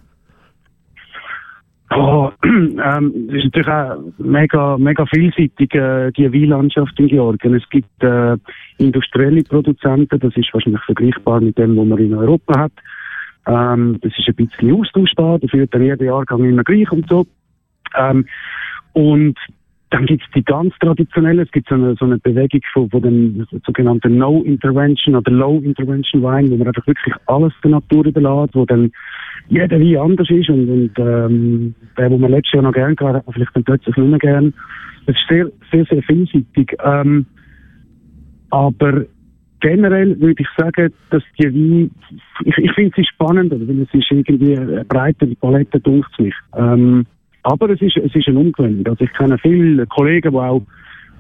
Oh, 1.95 2.33
ähm, 2.45 3.29
es 3.29 3.37
ist 3.37 3.45
natürlich 3.45 3.69
auch 3.69 3.97
mega, 4.19 4.77
mega 4.77 5.07
vielseitig, 5.07 5.73
äh, 5.75 6.11
die 6.13 6.33
Weinlandschaft 6.33 6.99
in 6.99 7.07
Georgien. 7.07 7.55
Es 7.55 7.69
gibt 7.71 8.03
äh, 8.03 8.37
industrielle 8.79 9.45
Produzenten, 9.45 10.19
das 10.19 10.37
ist 10.37 10.53
wahrscheinlich 10.53 10.83
vergleichbar 10.83 11.41
mit 11.41 11.57
dem, 11.59 11.77
was 11.77 11.87
man 11.87 11.99
in 11.99 12.15
Europa 12.15 12.59
hat. 12.59 12.73
Ähm, 13.47 13.99
das 14.03 14.13
ist 14.19 14.29
ein 14.29 14.35
bisschen 14.35 14.73
austauschbar, 14.73 15.39
dafür 15.39 15.67
dann 15.67 15.83
jeder 15.83 16.05
Jahrgang 16.05 16.45
immer 16.45 16.65
gleich 16.65 16.91
und 16.91 17.09
so. 17.09 17.27
Ähm, 17.97 18.27
und 18.93 19.39
dann 19.91 20.05
gibt 20.07 20.23
es 20.25 20.31
die 20.35 20.45
ganz 20.45 20.75
traditionellen, 20.81 21.47
es 21.47 21.53
gibt 21.53 21.69
so 21.69 21.77
eine, 21.77 21.95
so 21.95 22.05
eine 22.05 22.19
Bewegung 22.19 22.61
von, 22.73 22.91
von 22.91 23.03
den 23.03 23.47
sogenannten 23.65 24.19
No 24.19 24.43
Intervention 24.43 25.15
oder 25.15 25.31
Low 25.31 25.61
Intervention 25.61 26.23
Wein, 26.23 26.51
wo 26.51 26.57
man 26.57 26.67
einfach 26.67 26.87
wirklich 26.87 27.15
alles 27.27 27.53
der 27.63 27.71
Natur 27.71 28.05
überlässt, 28.05 28.55
wo 28.55 28.65
dann 28.67 28.91
jeder 29.49 29.79
Wein 29.79 29.99
anders 29.99 30.29
ist 30.29 30.49
und, 30.49 30.69
und 30.69 30.91
ähm, 30.99 31.75
der, 31.97 32.11
wo 32.11 32.19
man 32.19 32.33
letztes 32.33 32.55
Jahr 32.55 32.65
noch 32.65 32.73
gern 32.73 32.97
gehabt 32.97 33.17
hat, 33.17 33.27
man 33.27 33.35
vielleicht 33.35 33.55
dann 33.55 33.65
plötzlich 33.65 33.97
nicht 33.97 34.11
mehr 34.11 34.19
gern. 34.19 34.55
Das 35.07 35.15
ist 35.15 35.29
sehr, 35.29 35.51
sehr, 35.71 35.85
sehr 35.85 36.03
vielseitig. 36.03 36.77
Ähm, 36.85 37.27
aber 38.51 39.05
generell 39.61 40.21
würde 40.21 40.43
ich 40.43 40.49
sagen, 40.57 40.93
dass 41.11 41.23
die 41.39 41.45
Wein, 41.45 41.91
ich, 42.45 42.57
ich 42.59 42.73
finde 42.73 42.93
sie 42.97 43.05
spannend, 43.05 43.53
weil 43.53 43.81
es 43.81 43.95
ist 43.95 44.11
irgendwie 44.11 44.57
eine 44.57 44.85
breite 44.85 45.27
Palette, 45.41 45.81
dunkt 45.81 46.19
mich. 46.19 46.35
Ähm, 46.57 47.07
aber 47.43 47.71
es 47.71 47.81
ist, 47.81 47.97
es 47.97 48.15
ist 48.15 48.29
eine 48.29 48.39
Umgewöhnung. 48.39 48.87
Also 48.87 49.05
ich 49.05 49.13
kenne 49.13 49.39
viele 49.39 49.87
Kollegen, 49.87 50.33
die 50.33 50.39
auch 50.39 50.63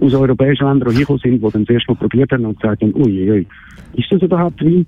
aus 0.00 0.14
europäischen 0.14 0.66
Ländern 0.66 0.90
hiergekommen 0.90 1.20
sind, 1.22 1.42
die 1.42 1.50
dann 1.50 1.64
das 1.64 1.74
erste 1.74 1.92
Mal 1.92 1.98
probiert 1.98 2.32
haben 2.32 2.44
und 2.44 2.60
gesagt 2.60 2.82
haben, 2.82 2.94
ui, 2.94 3.30
ui, 3.30 3.46
ist 3.94 4.10
das 4.10 4.22
überhaupt 4.22 4.62
Wein? 4.64 4.86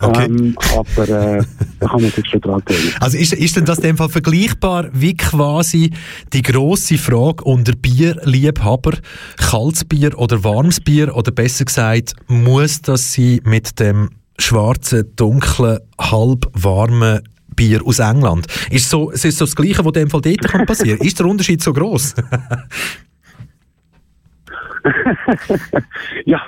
Okay. 0.00 0.24
Ähm, 0.24 0.56
aber 0.74 1.08
äh, 1.08 1.42
da 1.78 1.88
kann 1.88 2.00
man 2.00 2.10
sich 2.10 2.26
schon 2.26 2.40
dran 2.40 2.62
gewöhnen. 2.64 2.94
Also 3.00 3.18
ist, 3.18 3.34
ist 3.34 3.56
denn 3.56 3.66
das 3.66 3.78
in 3.78 3.84
dem 3.84 3.96
Fall 3.98 4.08
vergleichbar 4.08 4.88
wie 4.92 5.14
quasi 5.14 5.90
die 6.32 6.42
grosse 6.42 6.96
Frage 6.96 7.44
unter 7.44 7.72
Bierliebhaber, 7.72 8.92
kaltes 9.36 9.84
Bier 9.84 10.18
oder 10.18 10.42
warmes 10.42 10.80
Bier 10.80 11.14
oder 11.14 11.30
besser 11.30 11.66
gesagt, 11.66 12.14
muss 12.28 12.80
das 12.80 13.12
sein 13.12 13.40
mit 13.44 13.78
dem 13.78 14.08
schwarzen, 14.38 15.04
dunklen, 15.16 15.80
halb 15.98 16.46
warmen 16.54 17.20
Bier 17.54 17.84
aus 17.84 17.98
England? 17.98 18.46
Ist 18.70 18.88
so, 18.88 19.10
es 19.10 19.26
ist 19.26 19.36
so 19.36 19.44
das 19.44 19.54
Gleiche, 19.54 19.84
was 19.84 19.86
in 19.88 19.92
dem 19.92 20.10
Fall 20.10 20.22
dort 20.22 20.40
kann 20.42 20.64
passieren? 20.64 20.98
Ist 21.00 21.18
der 21.18 21.26
Unterschied 21.26 21.62
so 21.62 21.74
groß? 21.74 22.14
ja, 26.24 26.40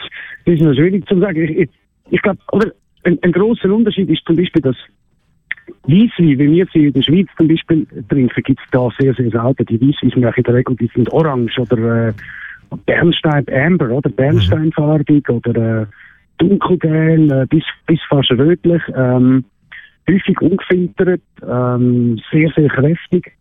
das 0.46 0.54
ist 0.54 0.62
noch 0.62 0.72
schwierig 0.74 1.06
zu 1.06 1.20
sagen. 1.20 1.42
Ich, 1.42 1.50
ich, 1.50 1.68
ich 2.10 2.22
glaube, 2.22 2.38
oder 2.52 2.72
ein, 3.04 3.18
ein 3.22 3.32
großer 3.32 3.70
Unterschied 3.72 4.08
ist 4.10 4.24
zum 4.24 4.36
Beispiel, 4.36 4.62
dass 4.62 4.76
Weisswein, 5.84 6.38
wie 6.38 6.38
wir 6.38 6.66
sie 6.72 6.86
in 6.86 6.92
der 6.92 7.02
Schweiz 7.02 7.28
zum 7.36 7.48
Beispiel 7.48 7.86
trinken, 8.08 8.42
gibt 8.42 8.60
es 8.60 8.70
da 8.70 8.88
sehr, 8.98 9.14
sehr 9.14 9.30
selten. 9.30 9.66
Die 9.66 9.80
Weisswein 9.80 10.10
sind 10.10 10.16
in 10.16 10.44
der 10.44 10.54
Regel, 10.54 10.76
die 10.76 10.90
sind 10.94 11.12
orange 11.12 11.58
oder 11.58 12.08
äh, 12.08 12.12
Bernstein 12.86 13.46
Amber 13.52 13.90
oder 13.90 14.10
Bernsteinfarbig 14.10 15.28
oder 15.28 15.82
äh, 15.82 15.86
dunkelgelb 16.38 17.32
äh, 17.32 17.46
bis, 17.46 17.64
bis 17.86 18.00
fast 18.08 18.30
rötlich. 18.30 18.82
Ähm, 18.94 19.44
häufig 20.08 20.40
ungefiltert, 20.40 21.22
ähm, 21.42 22.20
sehr, 22.30 22.50
sehr 22.56 22.68
kräftig, 22.68 23.32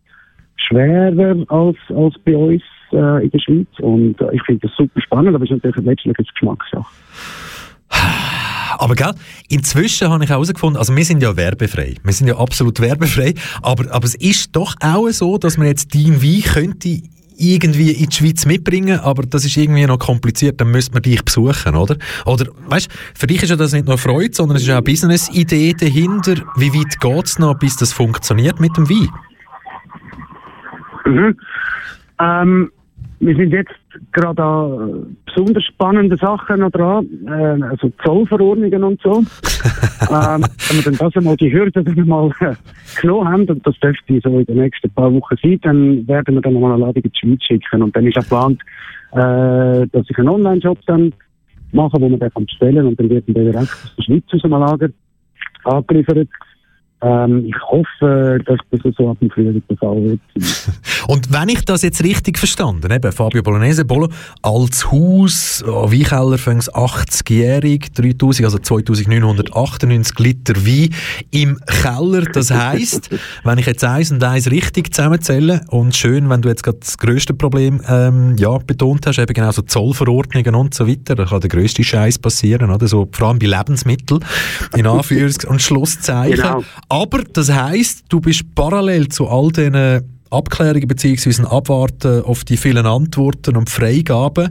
schwerer 0.56 1.44
als, 1.48 1.78
als 1.88 2.18
bei 2.24 2.36
uns 2.36 2.62
äh, 2.92 3.24
in 3.24 3.30
der 3.30 3.38
Schweiz. 3.38 3.68
Und 3.80 4.20
äh, 4.20 4.34
ich 4.34 4.42
finde 4.42 4.66
das 4.66 4.76
super 4.76 5.00
spannend, 5.00 5.34
aber 5.34 5.44
es 5.44 5.50
ist 5.50 5.64
natürlich 5.64 5.86
letztlich 5.86 6.16
eine 6.18 6.26
Geschmackssache. 6.26 6.86
Aber 8.78 8.94
gell, 8.94 9.12
inzwischen 9.48 10.08
habe 10.08 10.24
ich 10.24 10.30
auch 10.30 10.34
herausgefunden, 10.34 10.78
also 10.78 10.94
wir 10.94 11.04
sind 11.04 11.22
ja 11.22 11.36
werbefrei. 11.36 11.94
Wir 12.02 12.12
sind 12.12 12.28
ja 12.28 12.36
absolut 12.36 12.80
werbefrei. 12.80 13.34
Aber, 13.62 13.90
aber 13.92 14.04
es 14.04 14.14
ist 14.14 14.54
doch 14.56 14.74
auch 14.80 15.08
so, 15.10 15.38
dass 15.38 15.56
man 15.56 15.66
jetzt 15.66 15.94
dein 15.94 16.22
Wein 16.22 16.42
könnte 16.42 17.02
irgendwie 17.38 17.92
in 17.92 18.08
die 18.08 18.14
Schweiz 18.14 18.46
mitbringen, 18.46 19.00
aber 19.00 19.22
das 19.22 19.44
ist 19.44 19.56
irgendwie 19.56 19.86
noch 19.86 19.98
kompliziert, 19.98 20.60
dann 20.60 20.70
müsste 20.70 20.92
man 20.92 21.02
dich 21.02 21.24
besuchen, 21.24 21.74
oder? 21.74 21.96
Oder, 22.24 22.46
weißt, 22.66 22.88
für 23.14 23.26
dich 23.26 23.42
ist 23.42 23.50
ja 23.50 23.56
das 23.56 23.72
nicht 23.72 23.86
nur 23.86 23.98
Freude, 23.98 24.34
sondern 24.34 24.56
es 24.56 24.62
ist 24.62 24.70
auch 24.70 24.74
eine 24.74 24.82
Business-Idee 24.82 25.74
dahinter. 25.74 26.36
Wie 26.56 26.72
weit 26.72 27.00
geht 27.00 27.26
es 27.26 27.38
noch, 27.38 27.58
bis 27.58 27.76
das 27.76 27.92
funktioniert 27.92 28.60
mit 28.60 28.76
dem 28.76 28.88
Wein? 28.88 29.08
Mhm. 31.04 31.36
Ähm, 32.20 32.70
wir 33.24 33.36
sind 33.36 33.52
jetzt 33.52 33.72
gerade 34.10 34.42
an 34.42 35.16
besonders 35.26 35.62
spannenden 35.64 36.18
Sachen 36.18 36.58
noch 36.58 36.72
dran, 36.72 37.06
äh, 37.26 37.62
also 37.62 37.92
Zollverordnungen 38.04 38.82
und 38.82 39.00
so. 39.00 39.18
ähm, 40.10 40.44
wenn 40.68 40.76
wir 40.76 40.82
dann 40.84 40.96
das 40.98 41.16
einmal 41.16 41.36
die 41.36 41.52
Hürde 41.52 41.84
dann 41.84 42.08
mal 42.08 42.32
äh, 42.40 42.54
genommen 43.00 43.28
haben, 43.28 43.48
und 43.48 43.64
das 43.64 43.78
dürfte 43.78 44.20
so 44.22 44.40
in 44.40 44.44
den 44.46 44.56
nächsten 44.56 44.90
paar 44.90 45.14
Wochen 45.14 45.36
sein, 45.40 45.60
dann 45.62 46.08
werden 46.08 46.34
wir 46.34 46.42
dann 46.42 46.54
nochmal 46.54 46.72
eine 46.72 46.86
Ladung 46.86 47.04
in 47.04 47.12
die 47.12 47.18
Schweiz 47.18 47.42
schicken. 47.44 47.82
Und 47.82 47.94
dann 47.94 48.06
ist 48.08 48.18
auch 48.18 48.22
geplant, 48.22 48.60
äh, 49.12 49.86
dass 49.92 50.10
ich 50.10 50.18
einen 50.18 50.28
Online-Shop 50.28 50.78
dann 50.86 51.12
mache, 51.70 52.00
wo 52.00 52.08
man 52.08 52.18
den 52.18 52.30
kann 52.30 52.46
bestellen 52.46 52.86
und 52.86 52.98
dann 52.98 53.08
wird 53.08 53.28
der 53.28 53.34
direkt 53.34 53.70
aus 53.70 53.94
der 53.96 54.02
Schweiz 54.02 54.24
aus 54.32 54.42
dem 54.42 54.50
Lager 54.50 54.88
angeliefert. 55.64 56.28
Ähm, 57.02 57.46
ich 57.46 57.60
hoffe, 57.60 58.38
dass 58.46 58.58
das 58.70 58.94
so 58.96 59.10
ab 59.10 59.18
dem 59.20 59.28
Frühling 59.30 59.60
der 59.68 59.76
Fall 59.76 60.02
wird. 60.04 60.20
Und 61.08 61.32
wenn 61.32 61.48
ich 61.48 61.64
das 61.64 61.82
jetzt 61.82 62.02
richtig 62.04 62.38
verstanden 62.38 62.92
habe, 62.92 63.10
Fabio 63.10 63.42
Bolognese, 63.42 63.84
Bolo, 63.84 64.08
als 64.40 64.90
Haus, 64.90 65.64
oh, 65.66 65.90
Weinkeller 65.90 66.38
fängt 66.38 66.72
80-jährig, 66.72 67.92
3000, 67.92 68.44
also 68.44 68.58
2998 68.58 70.18
Liter 70.20 70.54
Wein 70.64 70.90
im 71.32 71.58
Keller. 71.66 72.22
Das 72.32 72.52
heisst, 72.52 73.10
wenn 73.44 73.58
ich 73.58 73.66
jetzt 73.66 73.82
eins 73.82 74.12
und 74.12 74.22
eins 74.22 74.48
richtig 74.50 74.94
zusammenzähle 74.94 75.62
und 75.70 75.96
schön, 75.96 76.30
wenn 76.30 76.40
du 76.40 76.48
jetzt 76.48 76.62
gerade 76.62 76.78
das 76.78 76.98
grösste 76.98 77.34
Problem 77.34 77.80
ähm, 77.88 78.36
ja, 78.38 78.56
betont 78.58 79.06
hast, 79.08 79.18
eben 79.18 79.34
genau 79.34 79.50
so 79.50 79.62
Zollverordnungen 79.62 80.54
und 80.54 80.72
so 80.72 80.86
weiter, 80.86 81.16
da 81.16 81.24
kann 81.24 81.40
der 81.40 81.50
grösste 81.50 81.82
Scheiß 81.82 82.20
passieren, 82.20 82.70
oder? 82.70 82.86
So, 82.86 83.08
vor 83.10 83.28
allem 83.28 83.40
bei 83.40 83.46
Lebensmitteln, 83.46 84.24
in 84.76 84.86
Anführungs- 84.86 85.46
und 85.46 85.60
Schlusszeichen. 85.60 86.36
Genau. 86.36 86.62
Aber 86.92 87.22
das 87.24 87.50
heisst, 87.50 88.04
du 88.10 88.20
bist 88.20 88.54
parallel 88.54 89.08
zu 89.08 89.26
all 89.26 89.48
diesen 89.48 90.02
Abklärungen 90.30 90.86
bzw. 90.86 91.46
Abwarten 91.46 92.22
auf 92.22 92.44
die 92.44 92.58
vielen 92.58 92.84
Antworten 92.84 93.56
und 93.56 93.70
Freigaben 93.70 94.50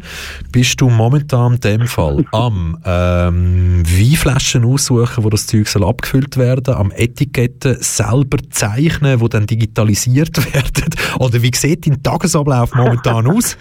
bist 0.51 0.82
du 0.82 0.89
momentan 0.89 1.54
in 1.54 1.60
dem 1.60 1.88
Fall 1.88 2.25
am 2.32 2.80
ähm, 2.84 3.84
Weinflaschen 3.86 4.65
aussuchen, 4.65 5.23
wo 5.23 5.30
das 5.30 5.45
Zeug 5.45 5.67
soll 5.67 5.84
abgefüllt 5.84 6.36
werden, 6.36 6.73
am 6.73 6.91
Etiketten 6.95 7.77
selber 7.80 8.38
zeichnen, 8.49 9.21
wo 9.21 9.27
dann 9.27 9.45
digitalisiert 9.45 10.36
werden. 10.56 10.95
Oder 11.19 11.43
wie 11.43 11.51
sieht 11.54 11.86
dein 11.86 12.01
Tagesablauf 12.01 12.73
momentan 12.73 13.27
aus? 13.38 13.56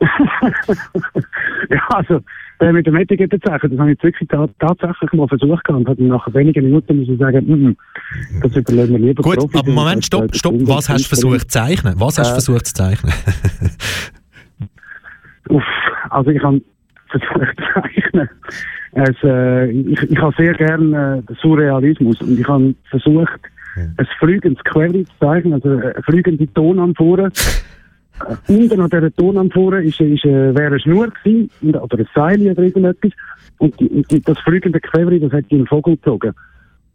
ja, 0.00 1.86
also 1.90 2.20
äh, 2.62 2.72
mit 2.72 2.86
dem 2.86 2.96
Etikettenzeichen, 2.96 3.70
das 3.70 3.78
habe 3.78 3.92
ich 3.92 4.02
wirklich 4.02 4.28
tatsächlich 4.28 5.12
mal 5.12 5.26
versucht 5.26 5.68
und 5.68 5.88
habe 5.88 6.04
nach 6.04 6.32
wenigen 6.32 6.64
Minuten 6.64 7.00
müssen 7.00 7.18
sagen, 7.18 7.44
mm, 7.44 7.76
das 8.40 8.54
überlegen 8.54 8.92
wir 8.92 9.00
lieber 9.00 9.22
Gut, 9.22 9.36
Profis 9.36 9.60
aber 9.60 9.72
Moment, 9.72 10.04
stopp, 10.04 10.34
stopp, 10.34 10.54
was 10.60 10.88
hast 10.88 11.04
du 11.04 11.08
versucht 11.08 11.40
zu 11.40 11.48
zeichnen? 11.48 11.94
Was 11.98 12.18
hast 12.18 12.28
du 12.28 12.30
äh, 12.30 12.34
versucht 12.34 12.66
zu 12.66 12.74
zeichnen? 12.74 13.12
Uff, 15.48 15.64
also 16.10 16.30
ich 16.30 16.42
habe 16.42 16.62
versucht 17.08 17.56
zu 17.56 17.64
zeichnen. 17.74 18.28
Es, 18.92 19.16
äh, 19.24 19.70
ich, 19.70 20.00
ich 20.02 20.18
habe 20.18 20.34
sehr 20.38 20.54
gerne 20.54 21.24
äh, 21.28 21.34
Surrealismus 21.40 22.20
und 22.20 22.38
ich 22.38 22.46
habe 22.46 22.74
versucht, 22.90 23.40
ja. 23.76 23.82
ein 23.96 24.06
flügendes 24.18 24.62
Query 24.64 25.04
zu 25.04 25.12
zeichnen, 25.18 25.54
also 25.54 25.68
eine 25.68 25.94
flügende 26.04 26.52
Tonamphore. 26.54 27.30
Unten 28.48 28.80
an 28.80 28.90
dieser 28.90 29.14
Tonamphore 29.14 29.82
ist, 29.82 30.00
ist, 30.00 30.24
äh, 30.24 30.54
wäre 30.54 30.68
eine 30.68 30.80
Schnur 30.80 31.08
gewesen, 31.10 31.50
oder 31.76 31.98
ein 31.98 32.08
Seil 32.14 32.50
oder 32.50 32.62
irgendetwas. 32.62 33.12
Und 33.58 33.78
die, 33.80 34.02
die, 34.10 34.20
das 34.20 34.38
fliegende 34.40 34.80
Quevri, 34.80 35.20
das 35.20 35.32
hat 35.32 35.44
einen 35.50 35.66
Vogel 35.66 35.96
gezogen. 35.96 36.32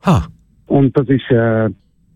Ha. 0.05 0.27
Und 0.67 0.97
das 0.97 1.07
ist, 1.07 1.29
äh, 1.29 1.69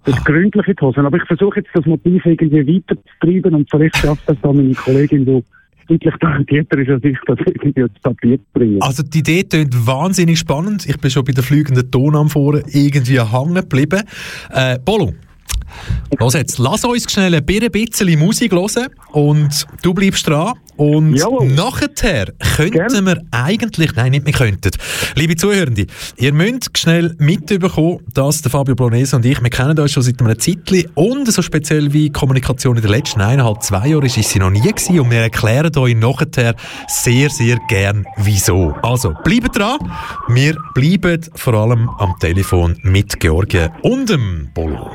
das 0.04 0.18
ist 0.18 0.26
gründlich 0.26 0.68
in 0.68 0.76
die 0.76 0.86
Hose. 0.86 1.00
Aber 1.00 1.18
ich 1.18 1.24
versuche 1.26 1.60
jetzt 1.60 1.70
das 1.74 1.86
Motiv 1.86 2.26
irgendwie 2.26 2.76
weiterzutreiben 2.76 3.56
und 3.56 3.70
vielleicht 3.70 3.98
schafft 3.98 4.28
das 4.28 4.38
dann 4.42 4.58
meine 4.58 4.74
Kollegin, 4.74 5.26
die 5.26 5.44
deutlich 5.88 6.16
talentierter 6.20 6.78
ist 6.78 6.90
als 6.90 7.04
ich, 7.04 7.18
das 7.28 7.38
irgendwie 7.40 7.84
aufs 7.84 8.00
Papier 8.02 8.38
zu 8.38 8.46
bringen. 8.54 8.82
Also 8.82 9.04
die 9.04 9.20
Idee 9.20 9.44
klingt 9.44 9.88
wahnsinnig 9.88 10.40
spannend. 10.40 10.88
Ich 10.88 10.98
bin 11.00 11.12
schon 11.12 11.24
bei 11.24 11.34
der 11.34 11.44
fliegenden 11.44 11.90
Tonamphore 11.92 12.64
irgendwie 12.72 13.20
hängen 13.20 13.56
geblieben. 13.56 14.02
Äh, 14.50 14.80
Polo, 14.80 15.14
Los 16.20 16.34
jetzt, 16.34 16.58
lass 16.58 16.84
uns 16.84 17.12
schnell 17.12 17.34
ein 17.36 17.46
bisschen 17.46 18.20
Musik 18.20 18.52
hören 18.52 18.90
und 19.12 19.66
du 19.82 19.94
bleibst 19.94 20.28
dran. 20.28 20.54
Und 20.78 21.16
Jawohl. 21.16 21.48
nachher 21.48 22.34
könnten 22.56 23.06
wir 23.06 23.22
eigentlich, 23.30 23.94
nein, 23.96 24.12
nicht 24.12 24.26
wir 24.26 24.34
könnten. 24.34 24.72
Liebe 25.16 25.36
Zuhörende, 25.36 25.86
ihr 26.18 26.34
müsst 26.34 26.76
schnell 26.76 27.16
mitbekommen, 27.20 28.00
dass 28.14 28.42
der 28.42 28.50
Fabio 28.50 28.74
Blonese 28.74 29.16
und 29.16 29.26
ich, 29.26 29.42
wir 29.42 29.50
kennen 29.50 29.78
uns 29.78 29.92
schon 29.92 30.02
seit 30.02 30.20
einem 30.20 30.40
Zeitchen 30.40 30.90
und 30.96 31.32
so 31.32 31.44
speziell 31.44 31.94
wie 31.94 32.10
Kommunikation 32.10 32.78
in 32.78 32.82
den 32.82 32.90
letzten 32.90 33.22
eineinhalb, 33.22 33.62
zwei 33.62 33.90
Jahren 33.90 34.06
ist 34.06 34.16
sie 34.16 34.40
noch 34.40 34.50
nie 34.50 34.62
gewesen 34.62 35.00
und 35.00 35.12
wir 35.12 35.20
erklären 35.20 35.76
euch 35.78 35.96
nachher 35.96 36.56
sehr, 36.88 37.30
sehr 37.30 37.58
gern, 37.70 38.06
wieso. 38.18 38.74
Also, 38.82 39.14
bleibt 39.24 39.56
dran. 39.56 39.78
Wir 40.30 40.56
bleiben 40.74 41.22
vor 41.36 41.54
allem 41.54 41.90
am 42.00 42.16
Telefon 42.20 42.78
mit 42.82 43.20
Georgien 43.20 43.70
und 43.84 44.10
dem 44.10 44.50
Polo. 44.54 44.90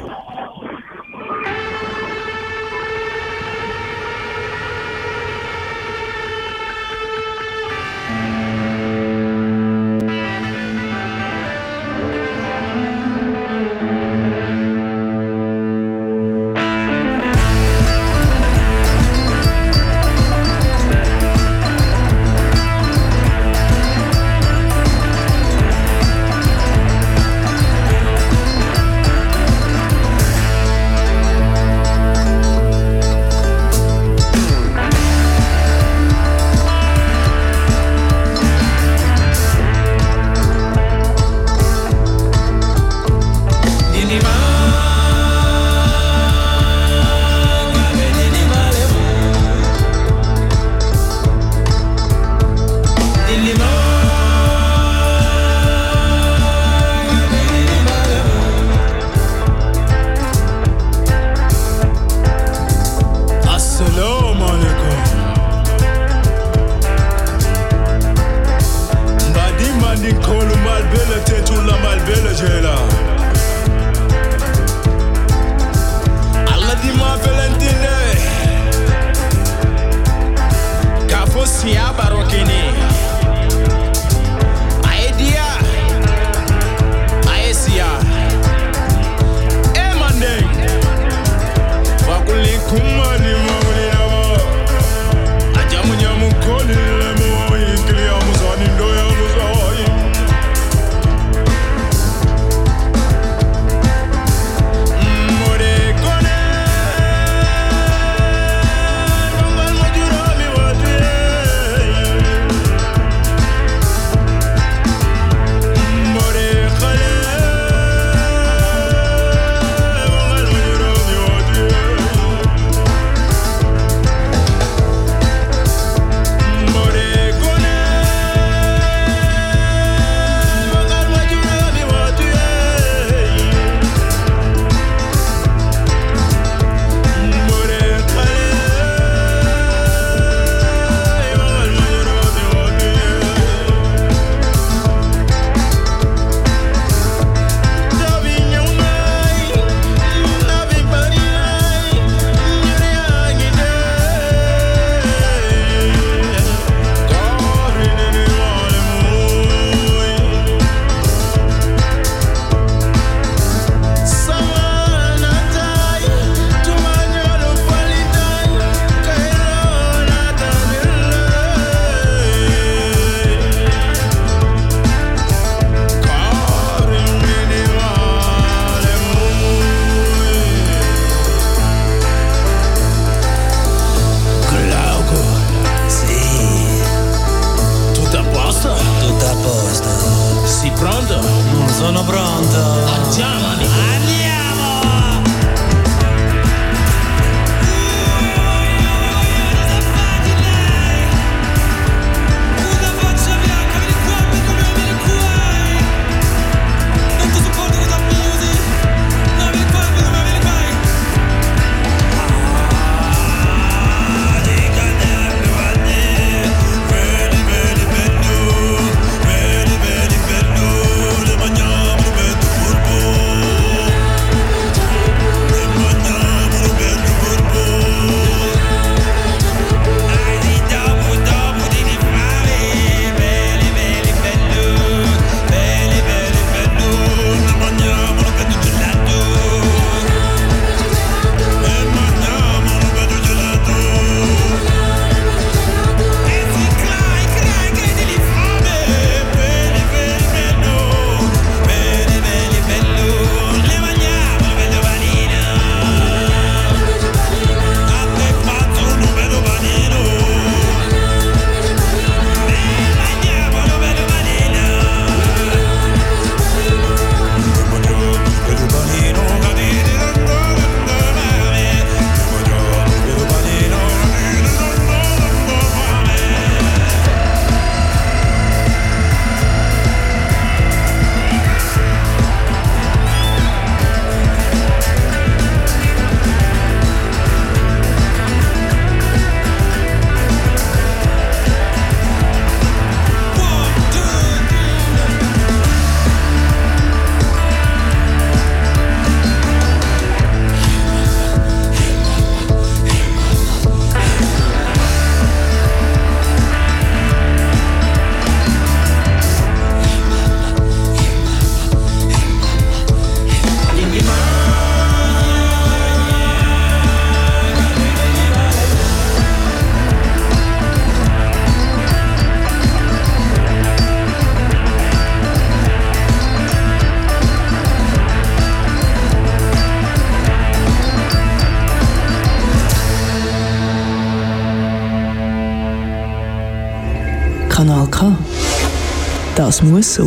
Das 339.57 339.65
muss 339.65 339.95
so. 339.95 340.07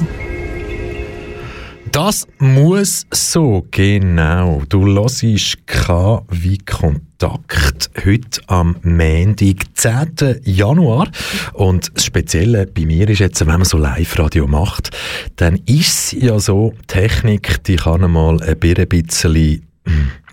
Das 1.92 2.28
muss 2.38 3.08
so, 3.10 3.66
genau. 3.72 4.62
Du 4.70 4.86
hörst 4.86 5.66
K 5.66 6.24
wie 6.30 6.60
Kontakt 6.60 7.90
heute 8.06 8.42
am 8.46 8.76
Montag, 8.84 9.56
10. 9.74 10.42
Januar. 10.44 11.10
Und 11.54 11.90
das 11.96 12.06
Spezielle 12.06 12.68
bei 12.68 12.86
mir 12.86 13.10
ist 13.10 13.18
jetzt, 13.18 13.42
wenn 13.42 13.48
man 13.48 13.66
so 13.66 13.80
Live-Radio 13.80 14.46
macht, 14.46 14.96
dann 15.38 15.56
ist 15.66 16.14
es 16.14 16.22
ja 16.22 16.38
so, 16.38 16.74
Technik, 16.86 17.64
die 17.64 17.78
kann 17.78 18.04
einmal 18.04 18.44
ein 18.44 18.60
bisschen 18.60 19.64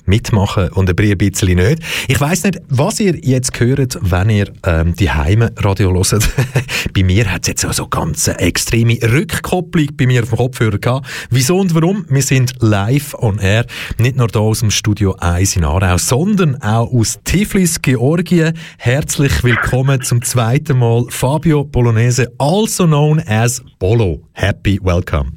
mitmachen 0.07 0.69
und 0.71 0.89
ein 0.89 0.97
bisschen 0.97 1.57
nicht. 1.57 1.81
Ich 2.09 2.21
weiß 2.21 2.45
nicht, 2.45 2.61
was 2.69 3.01
ihr 3.01 3.17
jetzt 3.23 3.59
hört, 3.59 3.99
wenn 4.01 4.31
ihr 4.31 4.53
ähm, 4.65 4.95
die 4.95 5.11
Heime 5.11 5.53
Radio 5.57 5.93
hört. 5.93 6.29
bei 6.95 7.03
mir 7.03 7.31
hat 7.31 7.43
es 7.43 7.49
jetzt 7.49 7.67
auch 7.67 7.73
so 7.73 7.89
ganz 7.89 8.29
extreme 8.29 8.99
Rückkopplung 9.03 9.89
bei 9.97 10.07
mir 10.07 10.23
auf 10.23 10.31
dem 10.31 10.39
Kopfhörer 10.39 10.79
gehabt. 10.79 11.07
Wieso 11.31 11.59
und 11.59 11.75
warum? 11.75 12.07
Wir 12.09 12.23
sind 12.23 12.55
live 12.61 13.15
on 13.15 13.39
air, 13.39 13.67
nicht 13.99 14.17
nur 14.17 14.29
hier 14.31 14.41
aus 14.41 14.61
dem 14.61 14.71
Studio 14.71 15.15
1 15.19 15.57
in 15.57 15.65
Aarau, 15.65 15.99
sondern 15.99 16.57
auch 16.63 16.93
aus 16.93 17.19
Tiflis, 17.25 17.81
Georgien. 17.83 18.53
Herzlich 18.79 19.43
willkommen 19.45 20.03
zum 20.03 20.23
zweiten 20.23 20.79
Mal 20.79 21.07
Fabio 21.09 21.65
Bolognese, 21.65 22.33
also 22.39 22.87
known 22.87 23.21
as 23.27 23.63
Bolo. 23.79 24.23
Happy 24.33 24.79
welcome. 24.83 25.33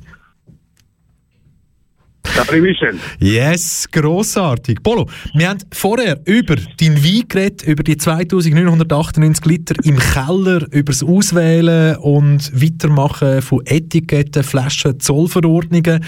Yes, 3.20 3.88
grossartig. 3.92 4.82
Polo, 4.84 5.08
wir 5.34 5.50
haben 5.50 5.60
vorher 5.72 6.20
über 6.26 6.56
deinen 6.56 7.04
Wein 7.04 7.24
geredet, 7.28 7.64
über 7.64 7.84
die 7.84 7.98
2998 7.98 9.46
Liter 9.46 9.76
im 9.84 9.98
Keller, 9.98 10.66
über 10.72 10.92
das 10.92 11.04
Auswählen 11.04 11.98
und 11.98 12.52
Weitermachen 12.54 13.42
von 13.42 13.66
Etiketten, 13.66 14.44
Flaschen, 14.44 15.00
Zollverordnungen. 15.00 16.04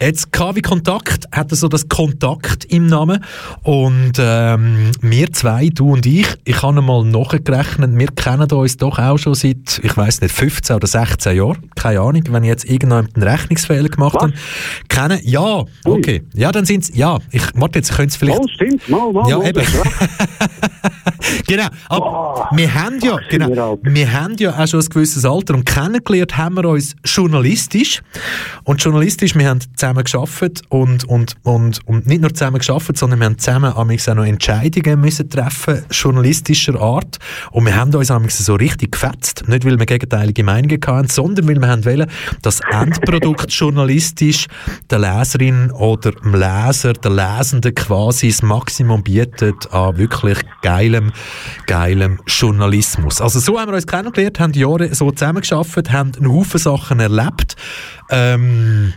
Jetzt 0.00 0.32
KW 0.32 0.60
Kontakt 0.60 1.26
hat 1.32 1.50
so 1.50 1.68
das 1.68 1.88
Kontakt 1.88 2.64
im 2.66 2.86
Namen 2.86 3.22
und 3.62 4.12
ähm, 4.18 4.90
wir 5.00 5.32
zwei, 5.32 5.68
du 5.68 5.92
und 5.92 6.06
ich, 6.06 6.26
ich 6.44 6.62
habe 6.62 6.80
mal 6.80 7.04
nachgerechnet, 7.04 7.98
wir 7.98 8.08
kennen 8.08 8.50
uns 8.50 8.76
doch 8.76 8.98
auch 8.98 9.18
schon 9.18 9.34
seit, 9.34 9.80
ich 9.82 9.96
weiß 9.96 10.20
nicht, 10.22 10.34
15 10.34 10.76
oder 10.76 10.86
16 10.86 11.36
Jahren, 11.36 11.70
keine 11.74 12.00
Ahnung, 12.00 12.22
wenn 12.30 12.44
ich 12.44 12.48
jetzt 12.48 12.64
irgendjemand 12.64 13.14
einen 13.14 13.28
Rechnungsfehler 13.28 13.88
gemacht 13.88 14.16
habe. 14.20 14.32
Kennen, 14.88 15.20
ja, 15.24 15.64
okay. 15.84 16.22
Ja, 16.34 16.52
dann 16.52 16.64
sind 16.64 16.84
es, 16.84 16.96
ja, 16.96 17.18
ich, 17.30 17.42
warte, 17.54 17.78
jetzt 17.78 17.94
können 17.94 18.08
es 18.08 18.16
vielleicht... 18.16 18.38
Oh, 18.38 18.46
stimmt, 18.48 18.88
mal, 18.88 19.12
mal. 19.12 19.28
Ja, 19.28 19.38
mal, 19.38 19.48
eben. 19.48 19.62
genau, 21.46 21.66
aber 21.88 22.06
Oh, 22.06 22.44
wir 22.52 22.72
haben 22.72 22.98
ja, 23.00 23.18
genau, 23.28 23.78
wir 23.82 24.12
haben 24.12 24.36
ja 24.38 24.56
auch 24.56 24.66
schon 24.66 24.80
ein 24.80 24.86
gewisses 24.86 25.24
Alter 25.24 25.54
und 25.54 25.64
kennengelernt 25.64 26.36
haben 26.36 26.56
wir 26.56 26.68
uns 26.68 26.94
journalistisch. 27.04 28.02
Und 28.64 28.82
journalistisch, 28.82 29.34
wir 29.34 29.48
haben 29.48 29.60
zusammen 29.74 30.04
geschafft 30.04 30.62
und, 30.68 31.04
und, 31.04 31.34
und, 31.42 31.80
und 31.86 32.06
nicht 32.06 32.20
nur 32.20 32.32
zusammen 32.32 32.58
geschafft, 32.58 32.96
sondern 32.96 33.20
wir 33.20 33.26
haben 33.26 33.38
zusammen 33.38 33.72
auch 33.72 33.84
noch 33.84 34.24
Entscheidungen 34.24 35.00
müssen 35.00 35.28
treffen, 35.28 35.84
journalistischer 35.90 36.80
Art. 36.80 37.18
Und 37.50 37.64
wir 37.66 37.74
haben 37.74 37.94
uns 37.94 38.38
so 38.38 38.54
richtig 38.54 38.92
gefetzt, 38.92 39.48
nicht 39.48 39.64
weil 39.64 39.78
wir 39.78 39.86
gegenteilige 39.86 40.44
Meinungen 40.44 40.80
hatten, 40.86 41.08
sondern 41.08 41.48
weil 41.48 41.60
wir 41.60 41.68
haben 41.68 41.84
wollen, 41.84 42.08
das 42.42 42.60
Endprodukt 42.70 43.50
journalistisch 43.52 44.46
der 44.90 44.98
Leserin 45.00 45.55
oder 45.72 46.12
dem 46.12 46.34
Leser, 46.34 46.92
der 46.92 47.10
Lesenden 47.10 47.74
quasi 47.74 48.28
das 48.28 48.42
Maximum 48.42 49.02
bietet 49.02 49.72
an 49.72 49.96
wirklich 49.96 50.38
geilem, 50.62 51.12
geilem 51.66 52.20
Journalismus. 52.26 53.20
Also 53.20 53.40
so 53.40 53.58
haben 53.58 53.70
wir 53.70 53.76
uns 53.76 53.86
kennengelernt, 53.86 54.40
haben 54.40 54.52
Jahre 54.52 54.94
so 54.94 55.10
zusammengearbeitet, 55.10 55.92
haben 55.92 56.12
einen 56.16 56.32
Haufen 56.32 56.58
Sachen 56.58 57.00
erlebt. 57.00 57.56
Ähm, 58.10 58.92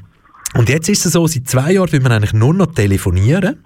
und 0.56 0.70
jetzt 0.70 0.90
ist 0.90 1.06
es 1.06 1.14
so, 1.14 1.28
seit 1.28 1.48
zwei 1.48 1.74
Jahren 1.74 1.92
will 1.92 2.02
man 2.02 2.12
eigentlich 2.12 2.34
nur 2.34 2.54
noch 2.54 2.74
telefonieren. 2.74 3.64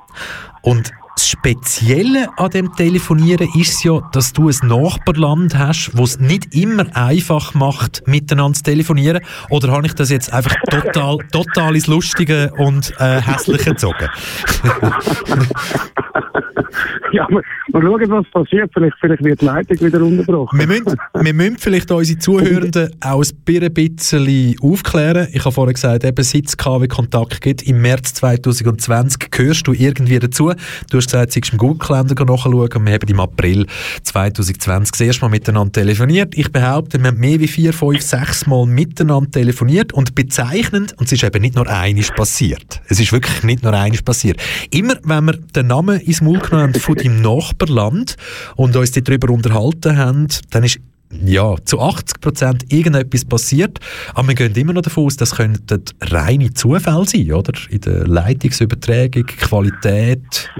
Und 0.61 0.91
das 1.23 1.29
Spezielle 1.29 2.27
an 2.35 2.49
dem 2.49 2.75
Telefonieren 2.75 3.47
ist 3.55 3.85
ja, 3.85 4.01
dass 4.11 4.33
du 4.33 4.49
ein 4.49 4.67
Nachbarland 4.67 5.57
hast, 5.57 5.91
wo 5.93 6.03
es 6.03 6.19
nicht 6.19 6.53
immer 6.53 6.85
einfach 6.97 7.53
macht, 7.53 8.05
miteinander 8.05 8.57
zu 8.57 8.63
telefonieren. 8.63 9.23
Oder 9.49 9.71
habe 9.71 9.87
ich 9.87 9.93
das 9.93 10.09
jetzt 10.09 10.33
einfach 10.33 10.53
total, 10.69 11.19
total 11.31 11.75
ins 11.75 11.87
Lustige 11.87 12.51
und 12.57 12.93
äh, 12.99 13.21
Hässliche 13.21 13.71
gezogen? 13.71 14.09
ja, 17.13 17.27
wir, 17.29 17.41
wir 17.67 17.81
schauen, 17.81 18.09
was 18.09 18.25
passiert. 18.31 18.71
Vielleicht, 18.73 18.97
vielleicht 18.99 19.23
wird 19.23 19.41
die 19.41 19.45
Leitung 19.45 19.79
wieder 19.79 20.01
unterbrochen. 20.01 20.57
Wir 20.57 20.67
müssen, 20.67 20.97
wir 21.13 21.33
müssen 21.33 21.57
vielleicht 21.57 21.91
unsere 21.91 22.17
Zuhörenden 22.17 22.91
auch 23.01 23.23
ein 23.23 23.73
bisschen 23.73 24.55
aufklären. 24.61 25.27
Ich 25.31 25.45
habe 25.45 25.51
vorher 25.51 25.73
gesagt, 25.73 26.03
eben 26.03 26.23
seit 26.23 26.47
es 26.47 26.57
KW-Kontakt 26.57 27.41
gibt, 27.41 27.61
im 27.63 27.81
März 27.81 28.15
2020 28.15 29.29
gehörst 29.29 29.67
du 29.67 29.73
irgendwie 29.73 30.17
dazu. 30.17 30.51
Du 30.89 30.97
hast 30.97 31.05
gesagt, 31.05 31.35
du 31.35 31.39
im 31.51 31.57
Google-Kalender 31.57 32.25
nachschauen 32.25 32.55
und 32.55 32.85
wir 32.85 32.93
haben 32.93 33.07
im 33.07 33.19
April 33.19 33.67
2020 34.03 34.91
das 34.91 35.01
erste 35.01 35.21
Mal 35.21 35.29
miteinander 35.29 35.71
telefoniert. 35.71 36.35
Ich 36.35 36.51
behaupte, 36.51 36.99
wir 36.99 37.07
haben 37.09 37.19
mehr 37.19 37.39
wie 37.39 37.47
vier, 37.47 37.73
fünf, 37.73 38.01
sechs 38.01 38.47
Mal 38.47 38.65
miteinander 38.65 39.29
telefoniert 39.29 39.93
und 39.93 40.15
bezeichnend, 40.15 40.93
und 40.97 41.05
es 41.05 41.11
ist 41.11 41.23
eben 41.23 41.41
nicht 41.41 41.55
nur 41.55 41.69
einiges 41.69 42.09
passiert. 42.11 42.81
Es 42.87 42.99
ist 42.99 43.11
wirklich 43.11 43.43
nicht 43.43 43.63
nur 43.63 43.73
einiges 43.73 44.01
passiert. 44.01 44.41
Immer, 44.71 44.95
wenn 45.03 45.25
wir 45.25 45.33
den 45.33 45.67
Namen 45.67 45.99
ins 45.99 46.21
Maul 46.21 46.39
genommen 46.39 46.73
haben 46.73 46.73
von 46.73 46.95
deinem 47.03 47.21
Nachbarland 47.21 48.15
und 48.55 48.75
uns 48.75 48.91
darüber 48.91 49.31
unterhalten 49.31 49.97
haben, 49.97 50.27
dann 50.51 50.63
ist 50.63 50.79
ja, 51.23 51.55
zu 51.63 51.79
80 51.79 52.21
Prozent 52.21 52.73
irgendetwas 52.73 53.23
passiert, 53.25 53.79
aber 54.15 54.29
wir 54.29 54.35
gehen 54.35 54.55
immer 54.55 54.73
noch 54.73 54.81
davon 54.81 55.05
aus, 55.05 55.15
das 55.15 55.35
könnten 55.35 55.83
reine 56.01 56.53
Zufälle 56.53 57.05
sein, 57.05 57.31
oder? 57.31 57.53
In 57.69 57.81
der 57.81 58.07
Leitungsübertragung, 58.07 59.25
Qualität. 59.25 60.51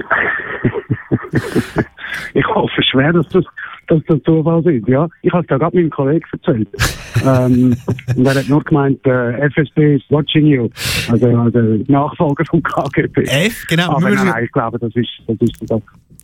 Ich 2.34 2.46
hoffe 2.46 2.82
schwer, 2.82 3.12
dass 3.12 3.28
das, 3.28 3.44
dass 3.88 4.00
das 4.06 4.22
Zufall 4.24 4.62
sind. 4.62 4.88
Ja, 4.88 5.08
ich 5.22 5.32
habe 5.32 5.44
es 5.44 5.50
ja 5.50 5.58
gerade 5.58 5.76
meinem 5.76 5.90
Kollegen 5.90 6.24
erzählt. 6.32 6.68
ähm, 7.24 7.76
und 8.16 8.26
er 8.26 8.34
hat 8.34 8.48
nur 8.48 8.62
gemeint, 8.62 9.04
äh, 9.06 9.48
FSB 9.50 9.96
is 9.96 10.02
watching 10.10 10.46
you. 10.46 10.68
Also, 11.10 11.28
also 11.28 11.58
Nachfolger 11.88 12.44
vom 12.50 12.62
KGB. 12.62 13.22
F, 13.22 13.66
genau. 13.68 13.96
Aber 13.96 14.10
nein, 14.10 14.26
nein, 14.26 14.44
ich 14.44 14.52
glaube, 14.52 14.78
das 14.78 14.94
ist, 14.94 15.10
das 15.26 15.36
ist 15.40 15.70
das. 15.70 15.80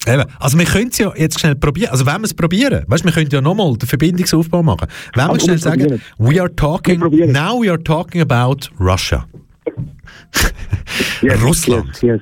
Eben. 0.07 0.25
Also 0.39 0.59
wir 0.59 0.65
können 0.65 0.89
es 0.89 0.99
ja 0.99 1.13
jetzt 1.15 1.41
schnell 1.41 1.57
probieren. 1.57 1.91
Also 1.91 2.07
wenn 2.07 2.21
wir 2.21 2.25
es 2.25 2.35
probieren, 2.35 2.85
weißt, 2.87 3.05
wir 3.05 3.13
können 3.13 3.29
ja 3.31 3.41
nochmal 3.41 3.77
den 3.77 3.87
Verbindungsaufbau 3.87 4.63
machen. 4.63 4.89
Wenn 5.15 5.29
wir 5.29 5.41
schnell 5.41 5.59
sagen, 5.59 6.01
we 6.19 6.41
are 6.41 6.55
talking, 6.55 7.01
now 7.31 7.61
we 7.61 7.71
are 7.71 7.83
talking 7.83 8.23
about 8.23 8.71
Russia. 8.79 9.27
Yes, 11.23 11.41
Russland. 11.43 11.89
Yes, 11.89 12.03
yes. 12.03 12.21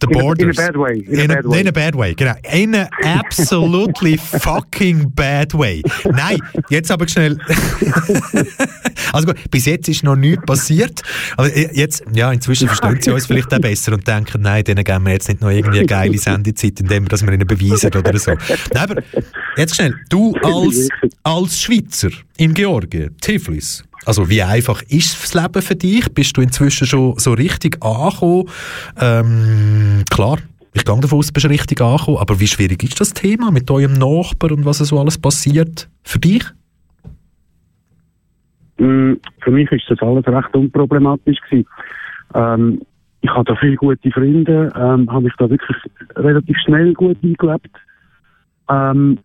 The 0.00 0.06
in 0.10 0.18
borders. 0.18 0.58
A, 0.58 0.62
in 0.62 0.68
a 0.68 0.72
bad 0.72 0.76
way. 0.76 1.04
In, 1.06 1.18
In 1.20 1.30
a 1.30 1.34
bad 1.34 1.46
way. 1.46 1.60
in 1.60 1.68
a 1.68 1.72
bad 1.72 1.94
way, 1.94 2.14
genau. 2.14 2.34
In 2.52 2.74
a 2.74 2.88
absolutely 3.04 4.16
fucking 4.18 5.10
bad 5.10 5.52
way. 5.54 5.82
Nein, 6.04 6.38
jetzt 6.68 6.90
aber 6.90 7.06
schnell. 7.08 7.38
also 9.12 9.26
gut, 9.26 9.36
bis 9.50 9.66
jetzt 9.66 9.88
ist 9.88 10.02
noch 10.02 10.16
nichts 10.16 10.44
passiert. 10.46 11.02
Aber 11.36 11.54
jetzt, 11.56 12.02
ja, 12.12 12.32
inzwischen 12.32 12.68
verstehen 12.68 13.00
sie 13.00 13.10
uns 13.10 13.26
vielleicht 13.26 13.52
auch 13.52 13.60
besser 13.60 13.92
und 13.92 14.06
denken, 14.06 14.42
nein, 14.42 14.64
denen 14.64 14.84
geben 14.84 15.04
wir 15.04 15.12
jetzt 15.12 15.28
nicht 15.28 15.40
noch 15.40 15.50
irgendwie 15.50 15.78
eine 15.78 15.86
geile 15.86 16.18
Sendezeit, 16.18 16.80
indem 16.80 17.04
wir 17.04 17.08
das 17.08 17.22
ihnen 17.22 17.46
beweisen 17.46 17.92
oder 17.94 18.18
so. 18.18 18.32
Nein, 18.32 18.82
aber 18.82 19.02
jetzt 19.56 19.76
schnell, 19.76 19.94
du 20.08 20.34
als, 20.42 20.88
als 21.22 21.60
Schweizer 21.60 22.10
in 22.36 22.54
Georgien, 22.54 23.16
Tiflis, 23.20 23.84
also 24.06 24.30
wie 24.30 24.42
einfach 24.42 24.82
ist 24.88 25.22
das 25.22 25.34
Leben 25.34 25.62
für 25.62 25.76
dich? 25.76 26.12
Bist 26.12 26.36
du 26.36 26.40
inzwischen 26.40 26.86
schon 26.86 27.18
so 27.18 27.32
richtig 27.32 27.82
angekommen? 27.82 28.48
Ähm, 29.00 30.04
klar, 30.10 30.38
ich 30.72 30.84
gehe 30.84 31.00
davon 31.00 31.18
aus, 31.18 31.26
du 31.28 31.32
bist 31.32 31.48
richtig 31.48 31.80
angekommen, 31.80 32.18
aber 32.18 32.40
wie 32.40 32.46
schwierig 32.46 32.82
ist 32.82 33.00
das 33.00 33.12
Thema 33.12 33.50
mit 33.50 33.70
eurem 33.70 33.94
Nachbar 33.94 34.52
und 34.52 34.64
was 34.64 34.78
so 34.78 34.98
alles 34.98 35.18
passiert 35.18 35.88
für 36.02 36.18
dich? 36.18 36.44
Mm, 38.78 39.14
Für 39.42 39.50
mich 39.50 39.70
ist 39.70 39.84
das 39.88 40.00
alles 40.00 40.26
recht 40.26 40.54
unproblematisch. 40.54 41.38
Ähm, 42.34 42.80
ich 43.20 43.30
habe 43.30 43.44
da 43.44 43.56
viele 43.56 43.76
gute 43.76 44.10
Freunde, 44.10 44.72
ähm, 44.74 45.10
habe 45.12 45.24
mich 45.24 45.34
da 45.36 45.50
wirklich 45.50 45.76
relativ 46.16 46.56
schnell 46.64 46.94
gut 46.94 47.18
eingelebt. 47.22 47.70
Ähm, 48.70 49.18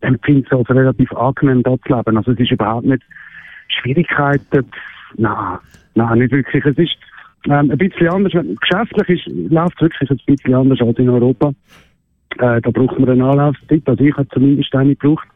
empfinde 0.00 0.46
es 0.46 0.56
als 0.56 0.70
relativ 0.70 1.12
angenehm, 1.12 1.62
da 1.62 1.74
zu 1.86 1.94
leben. 1.94 2.16
Also 2.16 2.32
es 2.32 2.38
ist 2.38 2.52
überhaupt 2.52 2.86
nicht 2.86 3.02
Schwierigkeiten. 3.80 4.66
Nein, 5.16 5.58
nein, 5.94 6.18
nicht 6.18 6.32
wirklich. 6.32 6.64
Es 6.64 6.78
ist 6.78 6.96
ähm, 7.46 7.70
ein 7.70 7.78
bisschen 7.78 8.08
anders. 8.08 8.32
Geschäftlich 8.32 9.26
ist, 9.26 9.50
läuft 9.50 9.74
es 9.76 9.82
wirklich 9.82 10.10
ein 10.10 10.20
bisschen 10.26 10.54
anders 10.54 10.80
als 10.80 10.98
in 10.98 11.08
Europa. 11.08 11.52
Äh, 12.38 12.60
da 12.60 12.70
braucht 12.70 12.98
man 12.98 13.08
einen 13.08 13.22
Anlaufzeit. 13.22 13.82
Also 13.86 14.04
ich 14.04 14.16
habe 14.16 14.28
zumindest 14.28 14.74
eine 14.74 14.94
gebraucht. 14.94 15.26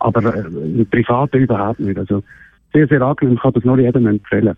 Aber 0.00 0.34
äh, 0.34 0.40
im 0.40 0.86
überhaupt 1.32 1.80
nicht. 1.80 1.98
Also 1.98 2.22
sehr, 2.72 2.86
sehr 2.86 3.02
angenehm. 3.02 3.34
Ich 3.34 3.40
kann 3.40 3.52
das 3.52 3.64
nur 3.64 3.78
jedem 3.78 4.06
empfehlen. 4.06 4.56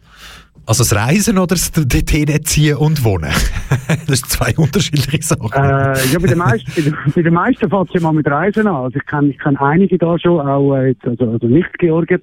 Also 0.67 0.85
das 0.85 0.95
Reisen 0.95 1.39
oder 1.39 1.49
das 1.49 1.73
dorthin 1.73 2.29
ziehen 2.45 2.77
und 2.77 3.05
wohnen? 3.05 3.31
das 4.07 4.21
sind 4.21 4.29
zwei 4.29 4.55
unterschiedliche 4.57 5.23
Sachen. 5.23 5.51
Äh, 5.53 6.13
ja, 6.13 6.19
bei 6.21 6.29
den 6.29 6.39
meisten, 6.39 6.71
bei 6.75 6.83
den, 6.83 6.97
bei 7.15 7.23
den 7.23 7.35
meisten 7.35 7.69
fängt 7.69 7.89
es 7.89 7.95
ja 7.95 8.01
mal 8.01 8.13
mit 8.13 8.27
Reisen 8.27 8.67
an. 8.67 8.75
Also 8.77 8.97
ich 8.97 9.07
kenne 9.07 9.31
ich 9.31 9.39
kenn 9.39 9.57
einige 9.57 9.99
da 9.99 10.19
schon, 10.19 10.41
auch 10.41 10.77
äh, 10.77 10.89
jetzt, 10.89 11.05
also, 11.05 11.31
also 11.31 11.47
nicht 11.47 11.73
Georgier, 11.79 12.21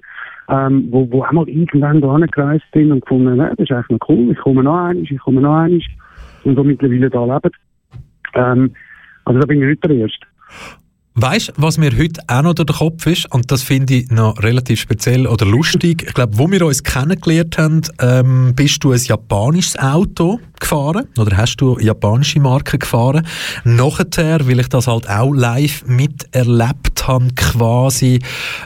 ähm, 0.50 0.88
wo, 0.92 1.10
wo 1.12 1.24
auch 1.24 1.32
mal 1.32 1.50
irgendwann 1.50 2.00
da 2.00 2.14
angereist 2.14 2.66
sind 2.74 2.92
und 2.92 3.02
gefunden, 3.02 3.40
äh, 3.40 3.50
das 3.50 3.60
ist 3.60 3.72
eigentlich 3.72 4.00
noch 4.00 4.10
cool, 4.10 4.32
ich 4.32 4.38
komme 4.38 4.64
noch 4.64 4.78
einig, 4.78 5.12
ich 5.12 5.20
komme 5.20 5.42
noch 5.42 5.58
einig 5.58 5.86
und 6.44 6.56
so 6.56 6.64
mittlerweile 6.64 7.10
da 7.10 7.26
leben. 7.26 7.52
Ähm, 8.34 8.72
also 9.26 9.40
da 9.40 9.46
bin 9.46 9.62
ich 9.62 9.68
nicht 9.68 9.84
der 9.84 9.92
Erste. 9.92 10.26
Weißt 11.20 11.48
du, 11.48 11.54
was 11.58 11.80
mir 11.80 11.98
heute 11.98 12.22
auch 12.28 12.44
noch 12.44 12.54
durch 12.54 12.68
den 12.68 12.76
Kopf 12.76 13.08
ist, 13.08 13.34
und 13.34 13.52
das 13.52 13.64
finde 13.64 13.96
ich 13.96 14.12
noch 14.12 14.38
relativ 14.44 14.80
speziell 14.80 15.26
oder 15.26 15.48
lustig. 15.48 16.04
Ich 16.08 16.14
glaube, 16.14 16.38
wo 16.38 16.52
wir 16.52 16.64
uns 16.64 16.84
kennengelernt 16.84 17.58
haben, 17.58 17.82
ähm, 18.00 18.54
bist 18.56 18.84
du 18.84 18.92
ein 18.92 19.00
japanisches 19.00 19.80
Auto 19.80 20.40
gefahren 20.60 21.06
oder 21.18 21.38
hast 21.38 21.58
du 21.58 21.80
japanische 21.80 22.40
Marken 22.40 22.78
gefahren. 22.78 23.26
Nachher, 23.64 24.48
weil 24.48 24.60
ich 24.60 24.70
das 24.70 24.86
halt 24.86 25.10
auch 25.10 25.34
live 25.34 25.86
miterlebt 25.88 27.08
habe, 27.08 27.28
quasi, 27.36 28.20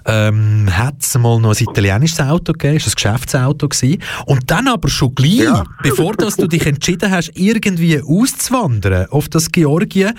ähm, 0.06 0.68
hat 0.72 0.95
es 0.99 1.18
mal 1.18 1.39
noch 1.39 1.56
ein 1.58 1.64
italienisches 1.64 2.20
Auto 2.20 2.52
gegeben, 2.52 2.76
ist 2.76 2.88
ein 2.88 2.93
Geschäftsauto 2.95 3.70
gewesen. 3.70 4.02
Und 4.26 4.52
dann 4.52 4.68
aber 4.68 4.89
schon 4.89 5.16
gleich, 5.16 5.39
ja. 5.39 5.64
bevor 5.84 6.16
dass 6.16 6.36
du 6.36 6.47
dich 6.47 6.66
entschieden 6.66 7.12
hast, 7.12 7.32
irgendwie 7.36 8.02
auszuwandern 8.02 9.08
auf 9.10 9.30
das 9.30 9.52
Georgien, 9.52 10.14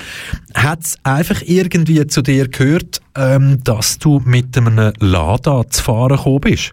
hat 0.55 0.81
es 0.83 0.97
einfach 1.03 1.43
irgendwie 1.45 2.07
zu 2.07 2.22
dir 2.23 2.49
gehört, 2.49 3.01
ähm, 3.17 3.59
dass 3.65 3.99
du 3.99 4.21
mit 4.25 4.57
einem 4.57 4.93
Lada 5.01 5.69
zu 5.69 5.83
fahren 5.83 6.17
gekommen 6.17 6.41
bist. 6.41 6.73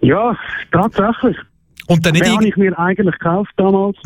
Ja, 0.00 0.36
tatsächlich. 0.70 1.36
Und 1.86 2.04
dann 2.06 2.12
nicht 2.12 2.24
Den 2.24 2.34
habe 2.34 2.48
ich 2.48 2.56
mir 2.56 2.78
eigentlich 2.78 3.18
gekauft 3.18 3.52
damals. 3.56 3.96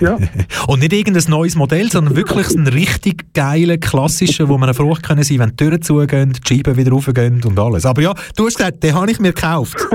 ja. 0.00 0.16
Und 0.66 0.80
nicht 0.80 0.92
irgendein 0.92 1.30
neues 1.30 1.54
Modell, 1.56 1.90
sondern 1.90 2.16
wirklich 2.16 2.48
einen 2.56 2.66
richtig 2.66 3.32
geilen, 3.34 3.78
klassischen, 3.78 4.48
wo 4.48 4.58
man 4.58 4.72
Frucht 4.74 5.02
können 5.02 5.22
sein, 5.22 5.38
wenn 5.38 5.50
die 5.50 5.56
Türen 5.56 5.82
zugehen, 5.82 6.32
die 6.32 6.40
Scheiben 6.46 6.76
wieder 6.76 6.90
raufgehen 6.90 7.42
und 7.44 7.58
alles. 7.58 7.86
Aber 7.86 8.02
ja, 8.02 8.14
du 8.36 8.46
hast 8.46 8.56
gesagt, 8.56 8.82
den 8.82 8.94
habe 8.94 9.10
ich 9.10 9.20
mir 9.20 9.32
gekauft. 9.32 9.76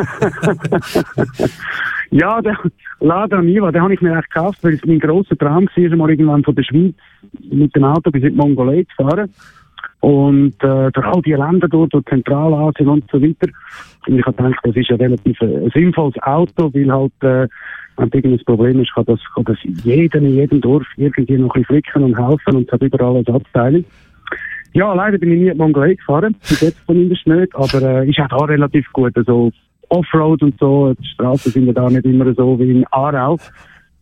ja, 2.12 2.42
der 2.42 2.58
Lada 3.00 3.42
Niva, 3.42 3.72
den 3.72 3.82
habe 3.82 3.94
ich 3.94 4.02
mir 4.02 4.18
echt 4.18 4.32
gekauft, 4.32 4.60
weil 4.64 4.74
es 4.74 4.86
mein 4.86 5.00
grosser 5.00 5.38
Traum 5.38 5.68
war, 5.68 5.96
mal 5.96 6.10
irgendwann 6.10 6.44
von 6.44 6.56
der 6.56 6.64
Schweiz 6.64 6.96
mit 7.52 7.76
dem 7.76 7.84
Auto 7.84 8.12
bis 8.12 8.24
in 8.24 8.32
die 8.32 8.36
Mongolei 8.36 8.86
zu 8.96 9.04
fahren. 9.04 9.32
Und 10.02 10.56
äh, 10.64 10.92
durch 10.92 11.06
all 11.06 11.22
die 11.22 11.34
Länder 11.34 11.68
dort, 11.68 11.94
durch 11.94 12.06
Zentralasien 12.06 12.88
und 12.88 13.06
so 13.12 13.22
weiter. 13.22 13.52
Und 14.08 14.20
ich 14.20 14.26
habe 14.26 14.36
gedacht, 14.36 14.60
das 14.64 14.76
ist 14.76 14.90
ein 14.92 14.98
relativ 14.98 15.42
ein 15.42 15.70
sinnvolles 15.74 16.18
Auto, 16.24 16.74
weil 16.74 16.92
halt, 16.92 17.12
äh, 17.22 17.48
wenn 17.98 18.10
irgendein 18.10 18.46
Problem 18.46 18.80
ist, 18.82 18.94
kann 18.94 19.06
das, 19.06 19.20
kann 19.36 19.44
das 19.44 19.58
jedem 19.84 20.26
in 20.26 20.36
jedem 20.36 20.62
Dorf 20.62 20.86
irgendwie 20.96 21.38
noch 21.38 21.54
ein 21.54 21.62
bisschen 21.62 21.82
flicken 21.84 22.04
und 22.04 22.18
helfen 22.18 22.56
und 22.56 22.68
es 22.68 22.72
hat 22.72 22.82
überall 22.82 23.18
ein 23.18 23.28
Abteilung. 23.28 23.86
Ja, 24.74 24.94
leider 24.94 25.18
bin 25.18 25.32
ich 25.32 25.40
nie 25.40 25.48
in 25.48 25.54
die 25.54 25.58
Mongolei 25.58 25.96
gefahren, 25.96 26.36
bis 26.40 26.62
jetzt 26.62 26.86
zumindest 26.86 27.28
nicht, 27.28 27.56
aber 27.56 27.82
äh, 27.82 28.10
ist 28.10 28.20
auch 28.20 28.28
da 28.28 28.46
relativ 28.46 28.92
gut. 28.94 29.18
Also 29.18 29.52
Offroad 29.90 30.42
und 30.44 30.56
so, 30.60 30.94
die 30.94 31.08
Straßen 31.08 31.52
sind 31.52 31.68
ja 31.68 31.74
da 31.74 31.90
nicht 31.90 32.06
immer 32.06 32.34
so 32.34 32.60
wie 32.60 32.72
in 32.72 32.86
Aarau. 32.92 33.38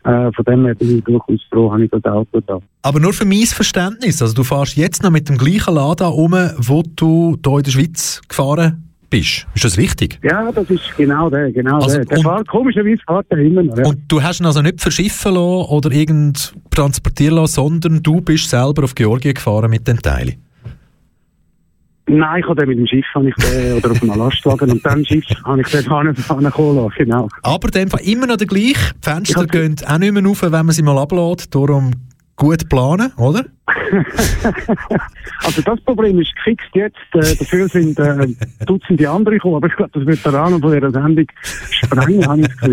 Äh, 0.03 0.31
von 0.31 0.45
dem 0.45 0.65
her 0.65 0.75
bin 0.75 0.97
ich 0.97 1.03
durchaus 1.03 1.41
froh, 1.51 1.71
habe 1.71 1.83
ich 1.83 1.91
das 1.91 2.03
Auto 2.05 2.39
da. 2.39 2.59
Aber 2.81 2.99
nur 2.99 3.11
für 3.11 3.25
mein 3.25 3.45
Verständnis, 3.45 4.21
also 4.21 4.33
du 4.33 4.43
fährst 4.43 4.77
jetzt 4.77 5.03
noch 5.03 5.09
mit 5.09 5.27
dem 5.27 5.37
gleichen 5.37 5.75
Lada 5.75 6.07
um, 6.07 6.31
wo 6.57 6.83
du 6.95 7.37
hier 7.43 7.57
in 7.57 7.63
der 7.63 7.71
Schweiz 7.71 8.21
gefahren 8.27 8.83
bist. 9.09 9.47
Ist 9.53 9.65
das 9.65 9.77
richtig? 9.77 10.19
Ja, 10.23 10.51
das 10.51 10.69
ist 10.69 10.95
genau 10.95 11.29
der, 11.29 11.51
genau 11.51 11.79
also, 11.79 11.97
der. 11.97 12.05
Der 12.05 12.19
fährt, 12.19 12.47
komischerweise 12.47 13.01
fährt 13.05 13.25
er 13.29 13.39
immer 13.39 13.63
noch. 13.63 13.77
Ja. 13.77 13.85
Und 13.85 14.03
du 14.07 14.21
hast 14.21 14.39
ihn 14.39 14.45
also 14.45 14.61
nicht 14.61 14.81
verschiffen 14.81 15.33
lassen 15.33 15.69
oder 15.69 15.91
irgend 15.91 16.53
transportieren 16.71 17.35
lassen, 17.35 17.55
sondern 17.55 18.03
du 18.03 18.21
bist 18.21 18.49
selber 18.49 18.83
auf 18.83 18.95
Georgien 18.95 19.33
gefahren 19.33 19.69
mit 19.69 19.87
den 19.87 19.97
Teilen? 19.97 20.35
Nein, 22.09 22.39
ich 22.39 22.47
habe 22.47 22.55
den 22.55 22.69
mit 22.69 22.79
dem 22.79 22.87
Schiff 22.87 23.05
ich 23.27 23.35
den, 23.35 23.73
oder 23.73 23.91
auf 23.91 24.01
einem 24.01 24.17
Lastwagen 24.17 24.71
und 24.71 24.85
dann 24.85 25.05
Schiff 25.05 25.25
habe 25.43 25.61
ich 25.61 25.67
den 25.67 25.85
lassen, 26.75 26.89
genau. 26.97 27.27
Aber 27.43 27.67
dem 27.67 27.89
Fall 27.89 28.01
immer 28.01 28.27
noch 28.27 28.37
der 28.37 28.47
gleiche. 28.47 28.93
Die 28.95 29.09
Fenster 29.09 29.45
gehen 29.45 29.75
auch 29.85 29.97
nicht 29.97 30.13
mehr 30.13 30.23
rauf, 30.23 30.41
wenn 30.41 30.51
man 30.51 30.71
sie 30.71 30.83
mal 30.83 30.97
ablädt. 30.97 31.53
Darum 31.53 31.91
gut 32.37 32.69
planen, 32.69 33.11
oder? 33.17 33.45
also 35.43 35.61
das 35.61 35.81
Problem 35.81 36.21
ist 36.21 36.33
gefixt 36.37 36.69
jetzt. 36.73 36.95
Äh, 37.13 37.35
dafür 37.35 37.67
sind 37.67 37.99
äh, 37.99 38.27
Dutzende 38.65 39.09
andere 39.09 39.35
gekommen, 39.35 39.55
aber 39.55 39.67
ich 39.67 39.75
glaube, 39.75 39.91
das 39.93 40.05
wird 40.05 40.23
der 40.23 40.33
Rahmen 40.33 40.61
von 40.61 40.71
dieser 40.71 40.91
Sendung 40.91 41.25
sprengen, 41.69 42.25
habe 42.27 42.41
ich 42.41 42.47
das. 42.47 42.69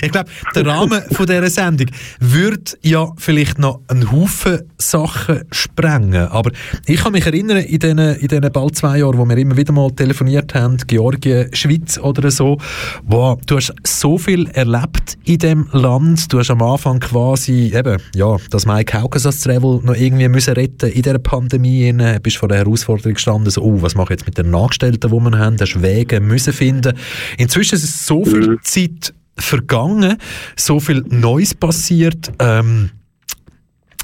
Ich 0.02 0.12
glaube, 0.12 0.28
der 0.54 0.66
Rahmen 0.66 1.02
von 1.12 1.26
dieser 1.26 1.48
Sendung 1.48 1.88
würde 2.20 2.72
ja 2.82 3.10
vielleicht 3.16 3.58
noch 3.58 3.80
einen 3.88 4.12
Haufen 4.12 4.60
Sachen 4.76 5.44
sprengen. 5.50 6.28
Aber 6.28 6.50
ich 6.86 7.00
kann 7.02 7.12
mich 7.12 7.26
erinnern, 7.26 7.58
in 7.58 7.78
diesen, 7.78 7.98
in 7.98 8.28
diesen 8.28 8.52
bald 8.52 8.76
zwei 8.76 8.98
Jahren, 8.98 9.18
wo 9.18 9.26
wir 9.26 9.36
immer 9.36 9.56
wieder 9.56 9.72
mal 9.72 9.90
telefoniert 9.90 10.54
haben, 10.54 10.76
Georgien, 10.86 11.54
Schweiz 11.54 11.98
oder 11.98 12.30
so, 12.30 12.58
wow, 13.04 13.38
du 13.46 13.56
hast 13.56 13.74
so 13.84 14.18
viel 14.18 14.48
erlebt 14.50 15.18
in 15.24 15.38
dem 15.38 15.68
Land. 15.72 16.32
Du 16.32 16.38
hast 16.38 16.50
am 16.50 16.62
Anfang 16.62 17.00
quasi 17.00 17.72
eben, 17.74 18.00
ja, 18.14 18.36
das 18.50 18.66
Mike 18.66 18.98
Kaukasus 18.98 19.40
Travel 19.40 19.80
noch 19.82 19.94
irgendwie 19.94 20.17
müssen 20.26 20.54
retten 20.54 20.90
in 20.90 21.02
dieser 21.02 21.18
Pandemie. 21.18 21.92
Du 21.92 22.20
bist 22.20 22.38
vor 22.38 22.48
der 22.48 22.58
Herausforderung 22.58 23.14
gestanden, 23.14 23.50
so, 23.50 23.62
oh, 23.62 23.82
was 23.82 23.94
mache 23.94 24.14
ich 24.14 24.20
jetzt 24.20 24.26
mit 24.26 24.38
den 24.38 24.54
Angestellten, 24.54 25.10
die 25.10 25.16
wir 25.16 25.38
haben? 25.38 25.56
Du 25.56 25.62
hast 25.62 25.82
Wege 25.82 26.20
müssen 26.20 26.52
finden. 26.52 26.96
Inzwischen 27.36 27.76
ist 27.76 28.06
so 28.06 28.24
viel 28.24 28.50
mhm. 28.50 28.58
Zeit 28.62 29.14
vergangen, 29.36 30.16
so 30.56 30.80
viel 30.80 31.04
Neues 31.08 31.54
passiert. 31.54 32.32
Ähm, 32.40 32.90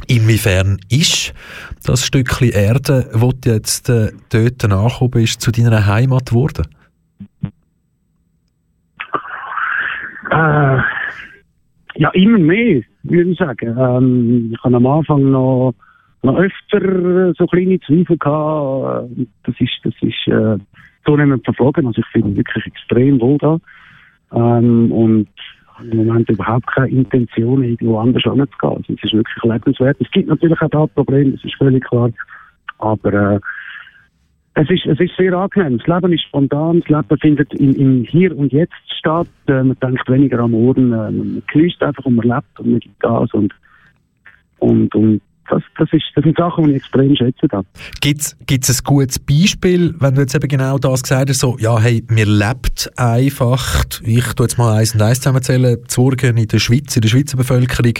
Inwiefern 0.06 0.78
ist 0.90 1.32
das 1.84 2.04
Stückchen 2.04 2.50
Erde, 2.50 3.08
wo 3.12 3.32
du 3.32 3.50
jetzt 3.50 3.88
äh, 3.88 4.10
dort 4.30 4.64
angekommen 4.64 5.10
bist, 5.12 5.40
zu 5.40 5.50
deiner 5.50 5.86
Heimat 5.86 6.26
geworden? 6.26 6.66
Äh, 10.30 10.78
ja, 11.96 12.10
immer 12.12 12.38
mehr, 12.38 12.82
würde 13.04 13.30
ich 13.30 13.38
sagen. 13.38 13.76
Ähm, 13.78 14.50
ich 14.52 14.64
habe 14.64 14.76
am 14.76 14.86
Anfang 14.86 15.30
noch, 15.30 15.74
noch 16.24 16.38
öfter 16.38 17.34
so 17.34 17.46
kleine 17.46 17.78
Zweifel 17.80 18.16
gehabt. 18.16 19.10
Das 19.44 19.54
ist, 19.58 19.72
das 19.82 19.94
ist 20.00 20.26
äh, 20.26 20.58
zunehmend 21.04 21.44
verflogen. 21.44 21.86
Also 21.86 22.00
ich 22.00 22.06
finde 22.08 22.36
wirklich 22.36 22.66
extrem 22.66 23.20
wohl 23.20 23.38
da. 23.38 23.58
Ähm, 24.32 24.90
und 24.90 25.28
im 25.82 25.96
Moment 25.96 26.28
überhaupt 26.30 26.66
keine 26.68 26.88
Intention, 26.88 27.62
irgendwo 27.62 27.98
anders 27.98 28.22
hinzugehen. 28.22 28.76
Also 28.76 28.92
es 28.92 29.02
ist 29.02 29.12
wirklich 29.12 29.44
lebenswert. 29.44 29.96
Es 30.00 30.10
gibt 30.10 30.28
natürlich 30.28 30.60
auch 30.60 30.70
da 30.70 30.86
Probleme, 30.86 31.32
das 31.32 31.44
ist 31.44 31.56
völlig 31.56 31.84
klar. 31.84 32.10
Aber 32.78 33.12
äh, 33.12 33.40
es 34.54 34.70
ist, 34.70 34.86
es 34.86 35.00
ist 35.00 35.16
sehr 35.16 35.34
angenehm. 35.34 35.78
Das 35.78 35.86
Leben 35.86 36.12
ist 36.12 36.22
spontan, 36.22 36.80
das 36.80 36.88
Leben 36.88 37.20
findet 37.20 37.54
im, 37.54 37.74
im 37.74 38.04
Hier 38.04 38.36
und 38.36 38.52
Jetzt 38.52 38.72
statt. 38.98 39.26
Äh, 39.48 39.64
man 39.64 39.76
denkt 39.80 40.08
weniger 40.08 40.38
am 40.38 40.52
Morgen, 40.52 40.92
äh, 40.92 41.10
man 41.10 41.42
genießt 41.52 41.82
einfach 41.82 42.04
und 42.04 42.16
man 42.16 42.28
lebt 42.28 42.60
und 42.60 42.70
man 42.70 42.80
gibt 42.80 43.00
Gas 43.00 43.34
und, 43.34 43.52
und, 44.60 44.94
und 44.94 45.20
das, 45.48 45.62
das, 45.78 45.92
ist, 45.92 46.04
das 46.14 46.24
sind 46.24 46.36
Sachen, 46.36 46.64
die 46.64 46.70
ich 46.70 46.76
extrem 46.76 47.14
schätze. 47.14 47.48
Gibt 48.00 48.20
es 48.20 48.36
ein 48.70 48.84
gutes 48.84 49.18
Beispiel, 49.18 49.94
wenn 49.98 50.14
du 50.14 50.22
jetzt 50.22 50.34
eben 50.34 50.48
genau 50.48 50.78
das 50.78 51.02
gesagt 51.02 51.28
hast, 51.28 51.40
so, 51.40 51.56
ja, 51.58 51.78
hey, 51.78 52.04
mir 52.08 52.26
lebt 52.26 52.90
einfach, 52.96 53.84
ich 54.02 54.24
tue 54.34 54.46
jetzt 54.46 54.58
mal 54.58 54.78
eins 54.78 54.94
und 54.94 55.02
eins 55.02 55.18
zusammenzählen, 55.18 55.78
Zurgen 55.88 56.36
in 56.36 56.48
der 56.48 56.58
Schweiz, 56.58 56.96
in 56.96 57.02
der 57.02 57.08
Schweizer 57.08 57.36
Bevölkerung, 57.36 57.94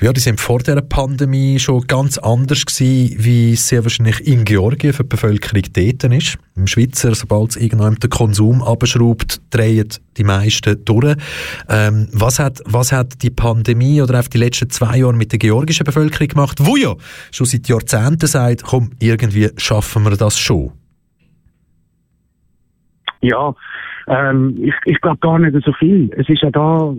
ja, 0.00 0.12
die 0.12 0.20
sind 0.20 0.40
vor 0.40 0.60
der 0.60 0.80
Pandemie 0.80 1.58
schon 1.58 1.86
ganz 1.86 2.18
anders 2.18 2.66
gewesen, 2.66 3.16
wie 3.18 3.52
es 3.52 3.68
sehr 3.68 3.84
wahrscheinlich 3.84 4.26
in 4.26 4.44
Georgien 4.44 4.92
für 4.92 5.04
die 5.04 5.08
Bevölkerung 5.08 5.62
dort 5.72 6.04
ist. 6.12 6.38
Im 6.56 6.66
Schweizer, 6.66 7.14
sobald 7.14 7.50
es 7.50 7.56
irgendjemand 7.56 8.02
den 8.02 8.10
Konsum 8.10 8.62
abschraubt, 8.62 9.40
drehen 9.50 9.88
die 10.16 10.24
meisten 10.24 10.84
durch. 10.84 11.16
Ähm, 11.68 12.08
was, 12.12 12.38
hat, 12.38 12.60
was 12.66 12.92
hat 12.92 13.22
die 13.22 13.30
Pandemie 13.30 14.02
oder 14.02 14.20
auch 14.20 14.28
die 14.28 14.38
letzten 14.38 14.68
zwei 14.70 14.98
Jahre 14.98 15.14
mit 15.14 15.32
der 15.32 15.38
georgischen 15.38 15.84
Bevölkerung 15.84 16.28
gemacht, 16.28 16.58
wo 16.60 16.76
ja 16.80 16.94
schon 17.30 17.46
seit 17.46 17.68
Jahrzehnten 17.68 18.26
sagt, 18.26 18.64
komm, 18.64 18.90
irgendwie 19.00 19.50
schaffen 19.56 20.04
wir 20.04 20.16
das 20.16 20.38
schon? 20.38 20.72
Ja, 23.22 23.54
ähm, 24.08 24.56
ich, 24.62 24.74
ich 24.86 25.00
glaube 25.00 25.18
gar 25.18 25.38
nicht 25.38 25.64
so 25.64 25.72
viel. 25.74 26.10
Es 26.16 26.28
ist 26.28 26.42
ja 26.42 26.50
da 26.50 26.94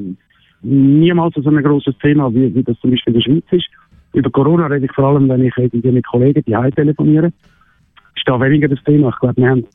niemals 0.61 1.35
so 1.35 1.49
ein 1.49 1.63
großes 1.63 1.97
Thema, 1.97 2.33
wie, 2.33 2.53
wie 2.53 2.63
das 2.63 2.79
zum 2.79 2.91
Beispiel 2.91 3.13
in 3.13 3.19
der 3.19 3.25
Schweiz 3.25 3.43
ist. 3.51 3.69
Über 4.13 4.29
Corona 4.29 4.67
rede 4.67 4.85
ich 4.85 4.91
vor 4.91 5.05
allem, 5.05 5.29
wenn 5.29 5.43
ich 5.43 5.55
mit 5.57 6.07
Kollegen 6.07 6.43
die 6.45 6.55
Heim 6.55 6.73
telefoniere. 6.75 7.27
Ist 8.15 8.27
da 8.27 8.39
weniger 8.39 8.67
das 8.67 8.83
Thema. 8.83 9.09
Ich 9.09 9.19
glaube, 9.19 9.41
wir 9.41 9.49
haben, 9.49 9.65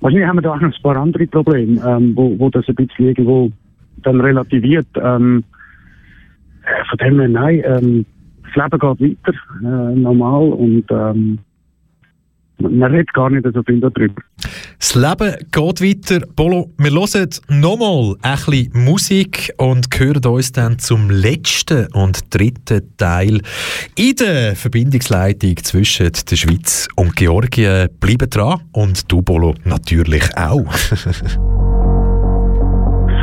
wahrscheinlich 0.00 0.28
haben 0.28 0.36
wir 0.36 0.42
da 0.42 0.52
auch 0.52 0.60
noch 0.60 0.74
ein 0.74 0.82
paar 0.82 0.96
andere 0.96 1.26
Probleme, 1.26 1.80
ähm, 1.86 2.16
wo, 2.16 2.38
wo 2.38 2.50
das 2.50 2.68
ein 2.68 2.76
bisschen 2.76 3.08
irgendwo 3.08 3.50
dann 3.98 4.20
relativiert. 4.20 4.86
Ähm, 4.96 5.44
äh, 6.64 6.84
von 6.88 6.98
dem 6.98 7.20
her, 7.20 7.28
nein, 7.28 7.62
ähm, 7.64 8.06
das 8.54 8.70
Leben 8.70 8.96
geht 8.96 9.18
weiter, 9.26 9.38
äh, 9.62 9.94
normal, 9.96 10.52
und 10.52 10.84
ähm, 10.90 11.38
man 12.58 12.82
redet 12.82 13.12
gar 13.14 13.30
nicht 13.30 13.46
so 13.54 13.62
viel 13.62 13.80
darüber. 13.80 14.22
Das 14.78 14.94
Leben 14.94 15.34
geht 15.50 15.80
weiter. 15.82 16.26
Bolo, 16.36 16.70
wir 16.76 16.90
hören 16.90 17.30
nochmal 17.48 18.16
ein 18.22 18.36
bisschen 18.36 18.84
Musik 18.84 19.52
und 19.56 19.88
hören 19.98 20.24
uns 20.26 20.52
dann 20.52 20.78
zum 20.78 21.10
letzten 21.10 21.86
und 21.94 22.34
dritten 22.34 22.96
Teil 22.96 23.40
in 23.96 24.16
der 24.16 24.56
Verbindungsleitung 24.56 25.56
zwischen 25.58 26.10
der 26.30 26.36
Schweiz 26.36 26.88
und 26.96 27.16
Georgien. 27.16 27.88
Bleiben 27.98 28.28
dran 28.28 28.60
und 28.72 29.10
du, 29.10 29.22
Bolo, 29.22 29.54
natürlich 29.64 30.36
auch. 30.36 30.72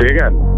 Sehr 0.00 0.14
gerne. 0.16 0.57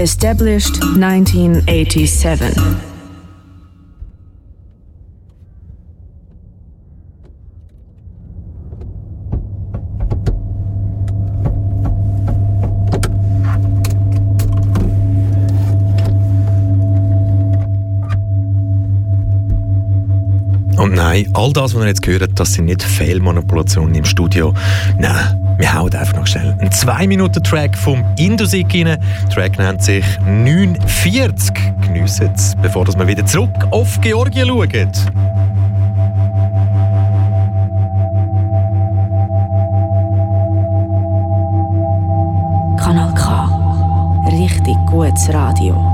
Established 0.00 0.82
1987. 0.82 2.56
Und 20.78 20.94
nein, 20.94 21.28
all 21.34 21.52
das, 21.52 21.74
was 21.74 21.82
ihr 21.82 21.88
jetzt 21.88 22.00
gehört, 22.00 22.30
das 22.36 22.54
sind 22.54 22.64
nicht 22.64 22.82
Fehlmanipulationen 22.82 23.94
im 23.94 24.06
Studio. 24.06 24.54
Nein, 24.98 25.49
wir 25.60 25.74
hauen 25.74 25.94
einfach 25.94 26.16
noch 26.16 26.26
schnell 26.26 26.56
einen 26.58 26.70
2-Minuten-Track 26.70 27.76
vom 27.76 28.02
Indusik 28.16 28.74
rein. 28.74 28.84
Der 28.84 28.98
Track 29.28 29.58
nennt 29.58 29.82
sich 29.82 30.04
940. 30.20 31.52
Geniessen 31.82 32.30
es, 32.34 32.56
bevor 32.62 32.86
wir 32.86 33.06
wieder 33.06 33.26
zurück 33.26 33.50
auf 33.70 34.00
Georgien 34.00 34.48
schauen. 34.48 34.90
Kanal 42.78 43.14
K. 43.14 44.30
Richtig 44.30 44.76
gutes 44.86 45.28
Radio. 45.32 45.89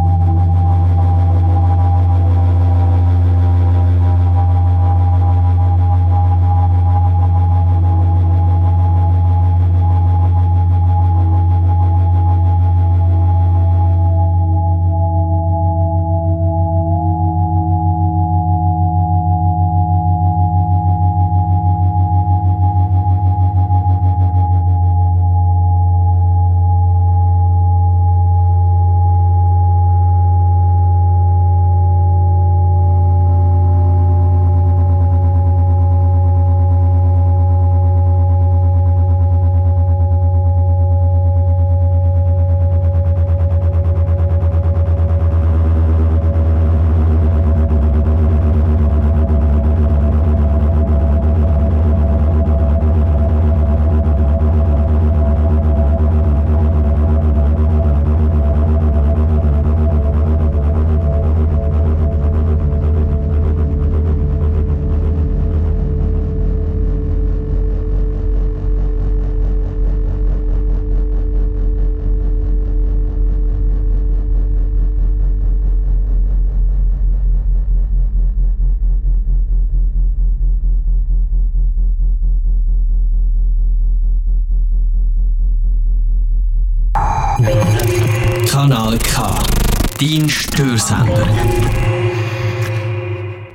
Dein 90.09 90.29
Störsender. 90.29 91.27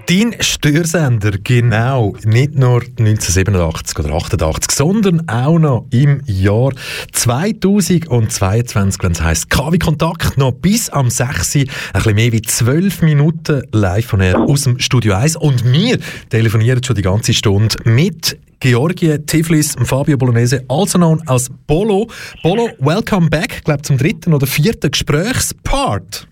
Dein 0.06 0.36
Störsender, 0.42 1.32
genau, 1.42 2.14
nicht 2.26 2.56
nur 2.56 2.82
1987 2.82 4.00
oder 4.00 4.16
88, 4.16 4.70
sondern 4.70 5.30
auch 5.30 5.60
noch 5.60 5.86
im 5.92 6.22
Jahr 6.26 6.74
2022, 7.14 9.02
wenn 9.02 9.14
es 9.14 9.22
heisst 9.22 9.50
KW 9.50 9.78
Kontakt, 9.78 10.38
noch 10.38 10.52
bis 10.52 10.90
am 10.90 11.10
6. 11.10 11.56
ein 11.56 11.68
bisschen 11.94 12.16
mehr 12.16 12.34
wie 12.34 12.42
12 12.42 13.02
Minuten 13.04 13.64
live 13.72 14.08
von 14.08 14.20
her 14.20 14.38
aus 14.42 14.64
dem 14.64 14.78
Studio 14.78 15.14
1 15.14 15.38
und 15.38 15.64
wir 15.72 16.00
telefonieren 16.30 16.84
schon 16.84 16.98
die 16.98 17.02
ganze 17.02 17.34
Stunde 17.34 17.78
mit 17.86 18.38
Georgie 18.60 19.20
Tiflis, 19.20 19.76
Fabio 19.86 20.18
Bolognese, 20.18 20.66
also 20.68 20.98
known 20.98 21.26
als 21.28 21.50
Bolo. 21.66 22.10
Bolo, 22.44 22.72
welcome 22.80 23.30
back, 23.30 23.54
ich 23.56 23.64
glaube 23.64 23.84
zum 23.84 23.98
dritten 23.98 24.34
oder 24.34 24.48
vierten 24.48 24.92
Gesprächspart. 24.92 26.28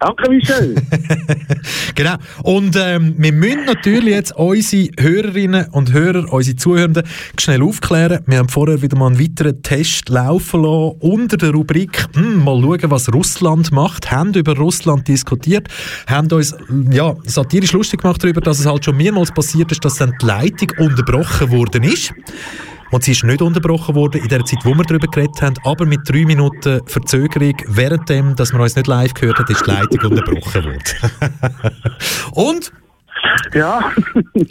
Danke, 0.00 0.30
Michel. 0.30 0.76
genau. 1.94 2.14
Und 2.42 2.74
ähm, 2.74 3.14
wir 3.18 3.32
müssen 3.32 3.66
natürlich 3.66 4.14
jetzt 4.14 4.34
unsere 4.34 4.88
Hörerinnen 4.98 5.66
und 5.72 5.92
Hörer, 5.92 6.32
unsere 6.32 6.56
Zuhörenden, 6.56 7.02
schnell 7.38 7.62
aufklären. 7.62 8.20
Wir 8.26 8.38
haben 8.38 8.48
vorher 8.48 8.80
wieder 8.80 8.96
mal 8.96 9.08
einen 9.08 9.20
weiteren 9.20 9.62
Test 9.62 10.08
laufen 10.08 10.62
lassen 10.62 10.96
unter 11.00 11.36
der 11.36 11.50
Rubrik 11.50 12.06
hm, 12.14 12.42
mal 12.42 12.62
schauen, 12.62 12.90
was 12.90 13.12
Russland 13.12 13.72
macht. 13.72 14.10
Haben 14.10 14.32
über 14.32 14.56
Russland 14.56 15.06
diskutiert, 15.06 15.68
haben 16.06 16.32
uns 16.32 16.56
ja, 16.90 17.14
satirisch 17.24 17.72
lustig 17.72 18.00
gemacht 18.00 18.24
darüber, 18.24 18.40
dass 18.40 18.58
es 18.58 18.64
halt 18.64 18.86
schon 18.86 18.96
mehrmals 18.96 19.30
passiert 19.30 19.70
ist, 19.70 19.84
dass 19.84 19.96
dann 19.96 20.14
die 20.18 20.24
Leitung 20.24 20.70
unterbrochen 20.78 21.50
worden 21.50 21.82
ist. 21.82 22.14
Und 22.90 23.04
sie 23.04 23.12
ist 23.12 23.24
nicht 23.24 23.40
unterbrochen 23.40 23.94
worden 23.94 24.20
in 24.20 24.28
der 24.28 24.44
Zeit, 24.44 24.58
wo 24.64 24.74
wir 24.74 24.84
darüber 24.84 25.06
geredet 25.06 25.40
haben, 25.42 25.54
aber 25.64 25.86
mit 25.86 26.00
drei 26.04 26.24
Minuten 26.24 26.80
Verzögerung, 26.86 27.54
währenddem, 27.66 28.34
dass 28.36 28.52
man 28.52 28.62
uns 28.62 28.76
nicht 28.76 28.86
live 28.86 29.14
gehört 29.14 29.38
hat, 29.38 29.50
ist 29.50 29.64
die 29.64 29.70
Leitung 29.70 30.10
unterbrochen 30.10 30.64
worden. 30.64 30.82
Und 32.34 32.72
ja. 33.54 33.92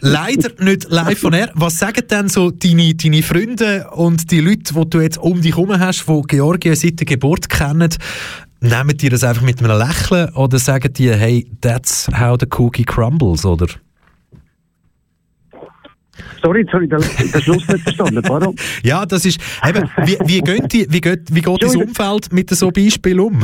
Leider 0.02 0.52
nicht 0.64 0.90
live 0.90 1.20
von 1.20 1.34
er. 1.34 1.50
Was 1.56 1.78
sagen 1.78 2.04
denn 2.10 2.30
so 2.30 2.52
deine, 2.52 2.96
deine 2.96 3.24
Freunde 3.24 3.90
und 3.92 4.30
die 4.32 4.42
Leute, 4.42 4.74
die 4.74 4.90
du 4.90 5.00
jetzt 5.02 5.18
um 5.18 5.42
dich 5.42 5.56
herum 5.56 5.78
hast, 5.78 6.08
die 6.08 6.22
Georgien 6.28 6.76
seit 6.76 7.00
der 7.00 7.06
Geburt 7.06 7.50
kennen, 7.50 7.90
nehmen 8.62 8.98
die 8.98 9.10
das 9.10 9.24
einfach 9.24 9.42
mit 9.42 9.64
einem 9.64 9.78
Lächeln 9.78 10.34
oder 10.36 10.60
sagen 10.60 10.94
die, 10.94 11.12
hey, 11.12 11.50
that's 11.62 12.10
how 12.14 12.38
the 12.40 12.48
cookie 12.58 12.84
crumbles, 12.84 13.46
oder? 13.46 13.68
Sorry, 16.42 16.62
jetzt 16.62 16.74
habe 16.74 16.84
ich 16.86 16.90
den, 16.90 17.00
den 17.32 17.42
Schluss 17.42 17.68
nicht 17.68 17.82
verstanden. 17.82 18.24
Warum? 18.28 18.56
Ja, 18.84 19.06
das 19.06 19.26
ist. 19.26 19.40
Eben, 19.68 19.90
wie, 20.06 20.18
wie, 20.26 20.40
geht 20.42 20.74
die, 20.74 20.88
wie, 20.90 21.02
geht, 21.02 21.34
wie 21.34 21.42
geht 21.42 21.64
das 21.64 21.76
Umfeld 21.76 22.32
mit 22.32 22.50
so 22.50 22.72
Beispielen 22.72 23.20
um? 23.20 23.44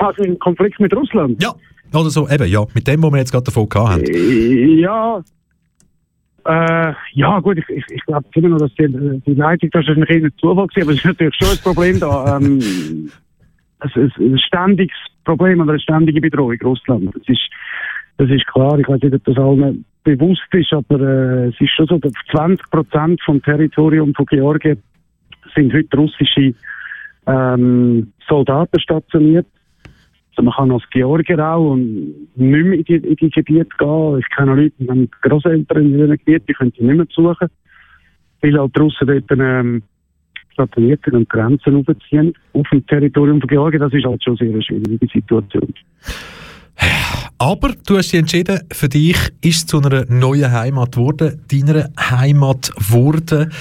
also 0.00 0.22
ein 0.22 0.38
Konflikt 0.38 0.78
mit 0.80 0.94
Russland? 0.94 1.42
Ja, 1.42 1.54
oder 1.92 2.10
so, 2.10 2.28
eben, 2.28 2.46
ja, 2.48 2.64
mit 2.74 2.86
dem, 2.86 3.02
was 3.02 3.12
wir 3.12 3.18
jetzt 3.18 3.32
gerade 3.32 3.44
davon 3.44 3.68
haben. 3.74 4.02
Äh, 4.04 4.80
Ja. 4.80 5.22
Äh, 6.46 6.92
ja, 7.12 7.40
gut, 7.40 7.56
ich, 7.56 7.68
ich, 7.70 7.84
ich 7.88 8.04
glaube 8.04 8.26
immer 8.34 8.50
noch, 8.50 8.58
dass 8.58 8.74
die, 8.74 8.86
die 9.26 9.32
Leitung, 9.32 9.70
das 9.72 9.88
ist 9.88 9.96
ein 9.96 10.04
kleiner 10.04 10.28
Zufall 10.36 10.66
gewesen, 10.66 10.82
aber 10.82 10.92
es 10.92 10.98
ist 10.98 11.04
natürlich 11.06 11.34
schon 11.36 11.48
ein 11.48 11.58
Problem 11.62 12.00
da. 12.00 12.36
Ähm, 12.36 12.58
es 13.80 13.96
ist 13.96 14.18
ein 14.18 14.38
ständiges 14.38 14.96
Problem 15.24 15.60
oder 15.60 15.70
eine 15.70 15.80
ständige 15.80 16.20
Bedrohung 16.20 16.58
Russland. 16.62 17.14
Das 17.14 17.22
ist, 17.26 17.48
das 18.16 18.30
ist 18.30 18.46
klar. 18.46 18.78
Ich 18.78 18.88
weiß 18.88 19.02
nicht, 19.02 19.14
ob 19.14 19.24
das 19.24 19.36
allen 19.36 19.84
bewusst 20.04 20.42
ist, 20.52 20.72
aber 20.72 21.00
äh, 21.00 21.48
es 21.48 21.60
ist 21.60 21.70
schon 21.70 21.86
so, 21.86 21.98
dass 21.98 22.12
20 22.30 22.70
Prozent 22.70 23.20
vom 23.24 23.42
Territorium 23.42 24.14
von 24.14 24.26
Georgien 24.26 24.82
sind 25.54 25.72
heute 25.72 25.96
russische 25.96 26.54
ähm, 27.26 28.12
Soldaten 28.28 28.80
stationiert. 28.80 29.46
Also 30.30 30.42
man 30.42 30.54
kann 30.54 30.72
als 30.72 30.82
Georgier 30.90 31.38
auch 31.38 31.72
und 31.72 32.14
nicht 32.34 32.64
mehr 32.64 32.72
in 32.72 32.84
die, 32.84 32.96
in 32.96 33.16
die 33.16 33.30
Gebiete 33.30 33.68
gehen. 33.78 34.18
Ich 34.18 34.28
kenne 34.36 34.54
Leute, 34.54 34.74
die 34.78 34.88
haben 34.88 35.08
Grosseltern 35.22 35.84
in 35.84 35.92
diesen 35.92 36.10
Gebieten, 36.10 36.46
die 36.48 36.52
können 36.52 36.72
die 36.72 36.82
nicht 36.82 36.96
mehr 36.96 37.06
besuchen. 37.06 37.48
Weil 38.42 38.58
halt 38.58 38.76
die 38.76 38.80
Russen 38.80 39.06
dort 39.06 39.30
ähm, 39.30 39.82
stationiert 40.52 41.04
sind 41.04 41.14
und 41.14 41.28
Grenzen 41.28 41.76
aufziehen 41.76 42.34
auf 42.52 42.68
dem 42.70 42.84
Territorium 42.86 43.40
von 43.40 43.48
Georgien. 43.48 43.80
Das 43.80 43.92
ist 43.92 44.04
halt 44.04 44.22
schon 44.22 44.36
sehr 44.36 44.50
eine 44.50 44.62
schwierige 44.62 45.06
Situation. 45.06 45.72
Aber 47.38 47.72
du 47.86 47.98
hast 47.98 48.12
dich 48.12 48.20
entschieden, 48.20 48.60
für 48.72 48.88
dich 48.88 49.16
ist 49.40 49.56
es 49.56 49.66
zu 49.66 49.78
einer 49.78 50.06
neuen 50.08 50.50
Heimat 50.50 50.92
geworden, 50.92 51.42
deiner 51.48 51.90
Heimat 51.98 52.74
geworden. 52.76 53.52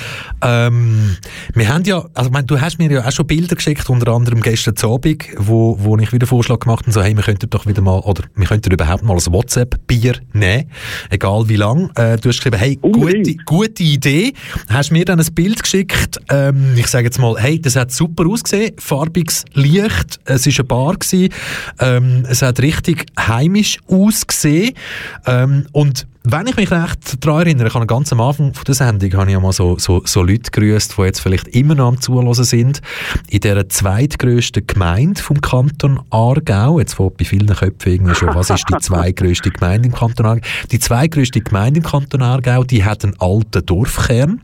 Ähm, 0.41 1.17
wir 1.53 1.67
haben 1.67 1.83
ja, 1.83 2.05
also 2.13 2.29
ich 2.29 2.33
meine, 2.33 2.45
du 2.45 2.61
hast 2.61 2.77
mir 2.77 2.89
ja 2.91 3.05
auch 3.05 3.11
schon 3.11 3.27
Bilder 3.27 3.55
geschickt, 3.55 3.89
unter 3.89 4.13
anderem 4.13 4.41
gestern 4.41 4.75
Abend, 4.83 5.25
wo, 5.37 5.75
wo 5.79 5.97
ich 5.97 6.13
wieder 6.13 6.27
Vorschlag 6.27 6.59
gemacht 6.59 6.85
habe, 6.85 6.93
so, 6.93 7.01
hey, 7.01 7.15
wir 7.15 7.23
könnten 7.23 7.49
doch 7.49 7.65
wieder 7.65 7.81
mal, 7.81 7.99
oder 7.99 8.23
wir 8.35 8.45
könnten 8.47 8.71
überhaupt 8.71 9.03
mal 9.03 9.17
ein 9.17 9.33
WhatsApp-Bier 9.33 10.17
nehmen, 10.33 10.69
egal 11.09 11.49
wie 11.49 11.55
lang. 11.55 11.89
Äh, 11.95 12.17
du 12.17 12.29
hast 12.29 12.37
geschrieben, 12.37 12.57
hey, 12.57 12.77
gute, 12.77 13.35
gute 13.45 13.83
Idee. 13.83 14.33
Hast 14.69 14.91
mir 14.91 15.03
dann 15.03 15.19
ein 15.19 15.33
Bild 15.33 15.61
geschickt, 15.61 16.21
ähm, 16.29 16.73
ich 16.77 16.87
sage 16.87 17.05
jetzt 17.05 17.19
mal, 17.19 17.35
hey, 17.37 17.59
das 17.59 17.75
hat 17.75 17.91
super 17.91 18.27
ausgesehen, 18.27 18.75
farbiges 18.77 19.45
Licht, 19.53 20.19
es 20.25 20.45
ist 20.45 20.59
eine 20.59 20.67
Bar 20.67 20.95
gewesen, 20.95 21.33
ähm, 21.79 22.23
es 22.29 22.41
hat 22.41 22.61
richtig 22.61 23.02
heimisch 23.17 23.79
ausgesehen 23.87 24.73
ähm, 25.25 25.67
und 25.71 26.07
wenn 26.25 26.47
ich 26.47 26.55
mich 26.55 26.71
recht 26.71 27.25
daran 27.25 27.41
erinnere, 27.41 27.67
ich 27.67 27.73
habe 27.73 27.85
ganz 27.85 28.13
am 28.13 28.21
Anfang 28.21 28.53
von 28.53 28.63
der 28.63 28.75
Sendung 28.75 29.13
habe 29.13 29.25
ich 29.25 29.33
ja 29.33 29.41
mal 29.41 29.51
so, 29.51 29.77
so, 29.77 30.01
so 30.05 30.23
Leute 30.23 30.51
grüßt, 30.51 30.97
die 30.97 31.01
jetzt 31.01 31.19
vielleicht 31.19 31.49
immer 31.49 31.75
noch 31.75 31.89
am 31.89 31.99
Zuhören 31.99 32.33
sind, 32.33 32.81
in 33.29 33.41
der 33.41 33.67
zweitgrößten 33.67 34.65
Gemeinde 34.65 35.21
vom 35.21 35.41
Kanton 35.41 35.99
Aargau. 36.11 36.79
Jetzt 36.79 36.97
wo 36.97 37.09
bei 37.09 37.25
vielen 37.25 37.47
Köpfen 37.47 37.91
irgendwie 37.91 38.15
schon, 38.15 38.33
was 38.33 38.49
ist 38.49 38.65
die 38.69 38.77
zweitgrößte 38.79 39.51
Gemeinde 39.51 39.89
im 39.89 39.93
Kanton 39.93 40.25
Aargau? 40.25 40.47
Die 40.71 40.79
zweitgrößte 40.79 41.41
Gemeinde 41.41 41.81
im 41.81 41.85
Kanton 41.85 42.21
Aargau, 42.21 42.63
die 42.63 42.85
hat 42.85 43.03
einen 43.03 43.19
alten 43.19 43.65
Dorfkern. 43.65 44.41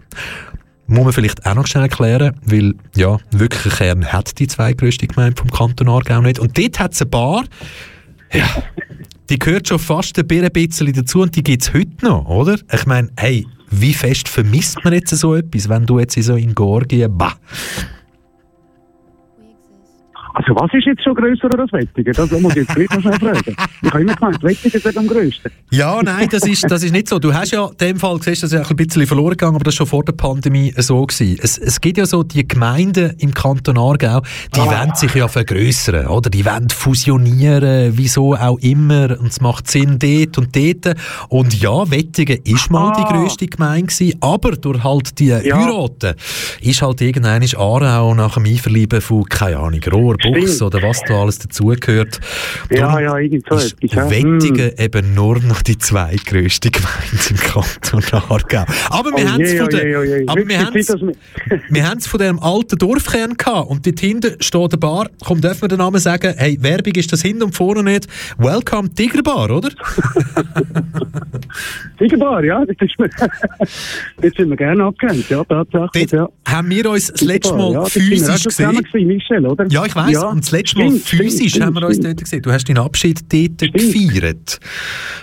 Muss 0.88 1.04
man 1.06 1.14
vielleicht 1.14 1.46
auch 1.46 1.56
noch 1.56 1.68
schnell 1.68 1.84
erklären, 1.84 2.36
weil, 2.44 2.74
ja, 2.96 3.20
wirklich 3.32 3.66
ein 3.66 3.78
Kern 3.78 4.06
hat 4.12 4.38
die 4.40 4.48
zweitgrößte 4.48 5.08
Gemeinde 5.08 5.40
vom 5.40 5.50
Kanton 5.50 5.88
Aargau 5.88 6.20
nicht. 6.20 6.40
Und 6.40 6.58
dort 6.58 6.80
hat 6.80 6.94
es 6.94 7.02
ein 7.02 7.10
Bar, 7.10 7.46
ja, 8.34 8.64
die 9.30 9.40
gehört 9.40 9.68
schon 9.68 9.80
fast 9.80 10.18
ein 10.18 10.28
bisschen 10.28 10.94
dazu 10.94 11.22
und 11.22 11.36
die 11.36 11.44
gibt 11.44 11.64
es 11.64 11.74
heute 11.74 12.06
noch, 12.06 12.26
oder? 12.26 12.58
Ich 12.72 12.86
meine, 12.86 13.10
hey, 13.18 13.46
wie 13.70 13.94
fest 13.94 14.28
vermisst 14.28 14.84
man 14.84 14.94
jetzt 14.94 15.16
so 15.16 15.36
etwas, 15.36 15.70
wenn 15.70 15.86
du 15.86 16.00
jetzt 16.00 16.22
so 16.22 16.36
in 16.36 16.56
Georgien, 16.56 17.16
bah, 17.16 17.36
Also 20.42 20.56
was 20.56 20.74
ist 20.74 20.86
jetzt 20.86 21.04
schon 21.04 21.16
grösser 21.16 21.50
als 21.60 21.72
Wettigen? 21.74 22.14
Das 22.14 22.32
muss 22.32 22.56
ich 22.56 22.60
jetzt 22.64 22.74
gleich 22.74 22.90
noch 22.92 23.02
schnell 23.02 23.20
fragen. 23.20 23.56
Ich 23.84 23.90
habe 23.92 24.02
immer 24.04 24.16
gemeint, 24.16 24.42
Wettigen 24.42 24.80
sind 24.80 24.98
am 24.98 25.06
grössten. 25.08 25.52
Ja, 25.70 26.00
nein, 26.02 26.30
das 26.32 26.48
ist, 26.48 26.64
das 26.72 26.82
ist 26.82 26.94
nicht 26.94 27.10
so. 27.10 27.20
Du 27.20 27.34
hast 27.34 27.52
ja 27.52 27.66
in 27.68 27.76
dem 27.78 27.98
Fall 28.00 28.18
gesehen, 28.20 28.38
das 28.40 28.54
ist 28.54 28.70
ein 28.72 28.76
bisschen 28.78 29.06
verloren 29.06 29.32
gegangen, 29.32 29.56
aber 29.56 29.66
das 29.66 29.74
war 29.74 29.78
schon 29.80 29.88
vor 29.88 30.06
der 30.06 30.14
Pandemie 30.14 30.74
so 30.78 31.06
gewesen. 31.06 31.38
Es, 31.44 31.58
es 31.58 31.82
gibt 31.82 31.98
ja 31.98 32.06
so 32.06 32.24
die 32.24 32.48
Gemeinden 32.48 33.16
im 33.20 33.34
Kanton 33.34 33.78
Aargau, 33.78 34.22
die 34.56 34.60
Ah. 34.62 34.66
wollen 34.66 34.96
sich 34.96 35.14
ja 35.14 35.28
vergrößern, 35.28 36.08
oder? 36.08 36.30
Die 36.30 36.46
wollen 36.46 36.70
fusionieren, 36.70 37.98
wieso 37.98 38.34
auch 38.36 38.60
immer. 38.60 39.20
Und 39.20 39.28
es 39.32 39.42
macht 39.42 39.70
Sinn 39.70 40.00
dort 40.00 40.38
und 40.38 40.56
dort. 40.56 40.96
Und 41.28 41.60
ja, 41.62 41.92
Wettigen 41.92 42.40
ist 42.46 42.72
mal 42.72 42.94
die 42.98 43.02
Ah. 43.04 43.12
grösste 43.12 43.46
Gemeinde 43.48 43.88
gewesen, 43.88 44.18
aber 44.22 44.52
durch 44.54 44.84
halt 44.86 45.20
die 45.20 45.28
Ja. 45.28 45.58
Heiraten 45.58 46.16
ist 46.62 46.82
halt 46.82 47.02
irgendwann 47.02 47.44
Aarau 47.58 48.14
nach 48.16 48.36
dem 48.36 48.46
Einverlieben 48.46 49.02
von, 49.02 49.26
keine 49.26 49.58
Ahnung, 49.58 49.82
Rohr, 49.92 50.16
Buchs 50.34 50.56
Stimmt. 50.56 50.76
oder 50.76 50.88
was 50.88 51.02
da 51.08 51.22
alles 51.22 51.40
dazugehört. 51.40 52.20
Ja, 52.70 53.00
ja, 53.00 53.18
irgend 53.18 53.46
so 53.50 53.56
etwas, 53.56 53.74
ja. 53.82 54.10
Wettigen 54.10 54.72
eben 54.78 55.14
nur 55.14 55.40
noch 55.40 55.62
die 55.62 55.78
zweitgrößte 55.78 56.72
Gemeinde 56.72 57.30
im 57.30 57.38
Kanton 57.38 58.04
Aargau. 58.12 58.66
Aber 58.90 59.12
wir 59.12 59.26
Oh 59.26 59.30
haben 59.30 59.42
es 59.42 59.54
von, 59.54 59.70
oh 61.10 61.16
oh 61.88 62.00
von 62.10 62.20
dem 62.20 62.40
alten 62.40 62.78
Dorfkern 62.78 63.38
gehabt 63.38 63.70
und 63.70 63.86
dort 63.86 64.00
hinten 64.00 64.42
steht 64.42 64.72
eine 64.72 64.78
Bar. 64.78 65.10
Komm, 65.24 65.42
dürfen 65.42 65.64
wir 65.64 65.68
den 65.70 65.80
Namen 65.80 66.00
sagen? 66.00 66.34
Hey, 66.38 66.58
Werbung 66.62 66.94
ist 66.96 67.12
das 67.12 67.22
hinten 67.22 67.44
und 67.44 67.56
vorne 67.56 67.84
nicht. 67.84 68.08
Welcome 68.38 68.94
Tigerbar, 68.94 69.52
oder? 69.52 69.70
Tigerbar, 71.98 72.44
ja, 72.44 72.64
das 72.66 72.76
ist 72.80 73.00
mir, 73.00 73.10
das 73.20 74.34
sind 74.36 74.50
wir 74.50 74.56
gerne 74.56 74.86
abgehängt, 74.86 75.30
ja, 75.30 75.44
tatsächlich, 75.44 76.12
ja. 76.12 76.30
haben 76.48 76.70
wir 76.70 76.90
uns 76.90 77.08
das 77.08 77.22
letzte 77.22 77.56
Mal 77.56 77.74
ja, 77.74 77.84
physisch 77.86 78.46
gesehen. 78.46 78.72
gewesen, 78.72 79.08
Michel, 79.08 79.46
oder? 79.46 79.66
Ja, 79.70 79.86
ich 79.86 79.96
weiss. 80.16 80.24
Und 80.24 80.44
das 80.44 80.52
letzte 80.52 80.80
Mal 80.80 80.90
stimmt, 80.90 81.02
physisch 81.02 81.50
stimmt, 81.50 81.66
haben 81.66 81.76
wir 81.76 81.86
uns 81.88 81.96
stimmt. 81.96 82.08
dort 82.08 82.24
gesehen. 82.24 82.42
Du 82.42 82.52
hast 82.52 82.70
deinen 82.70 82.80
Abschied 82.80 83.22
dort 83.32 83.74
gefeiert. 83.74 84.60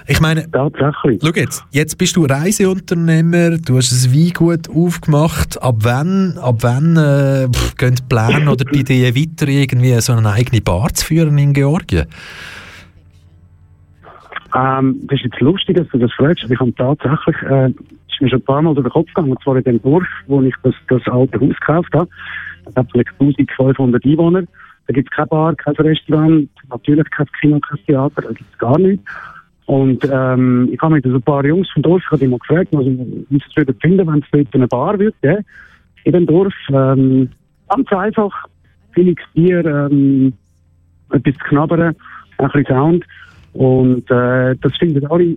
Ich 0.06 0.20
meine, 0.20 0.50
Tatsächlich. 0.50 1.20
Schau 1.22 1.32
jetzt, 1.34 1.64
jetzt 1.70 1.98
bist 1.98 2.16
du 2.16 2.24
Reiseunternehmer, 2.24 3.58
du 3.58 3.76
hast 3.76 3.92
ein 3.92 4.12
Weingut 4.14 4.68
aufgemacht. 4.68 5.60
Ab 5.62 5.76
wann, 5.80 6.38
ab 6.38 6.58
wann 6.60 6.96
äh, 6.96 7.48
pff, 7.48 7.76
gehen 7.76 7.94
die 7.94 8.02
Pläne 8.08 8.50
oder 8.50 8.64
die 8.64 8.80
Ideen 8.80 9.14
weiter, 9.14 9.48
irgendwie 9.48 10.00
so 10.00 10.12
eine 10.12 10.32
eigene 10.32 10.60
Bar 10.60 10.92
zu 10.94 11.04
führen 11.04 11.38
in 11.38 11.52
Georgien? 11.52 12.06
Ähm, 14.54 15.00
das 15.04 15.18
ist 15.18 15.24
jetzt 15.24 15.40
lustig, 15.40 15.76
dass 15.76 15.88
du 15.88 15.98
das 15.98 16.12
fragst, 16.12 16.44
ich 16.48 16.58
habe 16.58 16.74
tatsächlich, 16.74 17.36
äh, 17.42 17.68
ist 17.68 18.20
mir 18.20 18.30
schon 18.30 18.38
ein 18.38 18.44
paar 18.44 18.62
Mal 18.62 18.74
durch 18.74 18.86
den 18.86 18.92
Kopf 18.92 19.08
gegangen, 19.08 19.32
und 19.32 19.42
zwar 19.42 19.56
in 19.56 19.64
dem 19.64 19.82
Dorf, 19.82 20.06
wo 20.26 20.40
ich 20.42 20.54
das, 20.62 20.74
das 20.88 21.02
alte 21.06 21.40
Haus 21.40 21.54
gekauft 21.60 21.92
habe. 21.94 22.08
Das 22.64 22.76
hat 22.76 22.86
vielleicht 22.90 23.10
1500 23.18 24.04
Einwohner. 24.04 24.42
Da 24.86 24.92
gibt 24.92 25.10
es 25.10 25.16
keine 25.16 25.26
Bar, 25.26 25.54
kein 25.56 25.74
Restaurant, 25.74 26.48
natürlich 26.68 27.10
kein 27.10 27.26
Kino, 27.40 27.60
kein 27.60 27.78
Theater, 27.86 28.22
da 28.22 28.28
gibt 28.28 28.52
es 28.52 28.58
gar 28.58 28.78
nichts. 28.78 29.04
Und 29.66 30.04
ähm, 30.04 30.68
ich 30.72 30.80
habe 30.80 30.94
mit 30.94 31.04
so 31.04 31.10
ein 31.10 31.22
paar 31.22 31.44
Jungs 31.44 31.68
vom 31.72 31.82
Dorf, 31.82 32.02
ich 32.04 32.10
habe 32.10 32.38
gefragt, 32.38 32.74
also, 32.74 32.88
wie 32.88 33.26
sie 33.30 33.42
es 33.48 33.56
würden 33.56 33.74
finden, 33.80 34.06
wenn 34.06 34.20
es 34.20 34.30
dort 34.30 34.54
eine 34.54 34.68
Bar 34.68 34.98
wird, 34.98 35.14
ja, 35.22 35.38
in 36.04 36.12
dem 36.12 36.26
Dorf. 36.26 36.54
Ähm, 36.70 37.30
ganz 37.68 37.92
einfach, 37.92 38.32
billiges 38.94 39.24
Bier, 39.34 39.64
ähm, 39.64 40.32
etwas 41.10 41.34
zu 41.34 41.44
knabbern, 41.48 41.80
ein 41.80 41.96
bisschen 42.38 42.66
Sound. 42.66 43.04
Und 43.54 44.08
äh, 44.10 44.54
das 44.56 44.76
finden 44.78 45.06
alle 45.06 45.36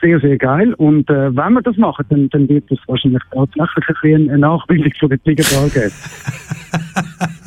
sehr, 0.00 0.18
sehr 0.20 0.38
geil. 0.38 0.72
Und 0.74 1.10
äh, 1.10 1.36
wenn 1.36 1.52
wir 1.52 1.62
das 1.62 1.76
machen, 1.76 2.06
dann, 2.08 2.28
dann 2.30 2.48
wird 2.48 2.70
es 2.70 2.78
wahrscheinlich 2.86 3.22
tatsächlich 3.30 3.88
ein 3.88 3.94
bisschen 4.00 4.30
eine 4.30 4.38
Nachbildung 4.38 4.92
von 4.98 5.08
der 5.10 5.22
Tigerbar 5.22 5.68
geben. 5.68 5.92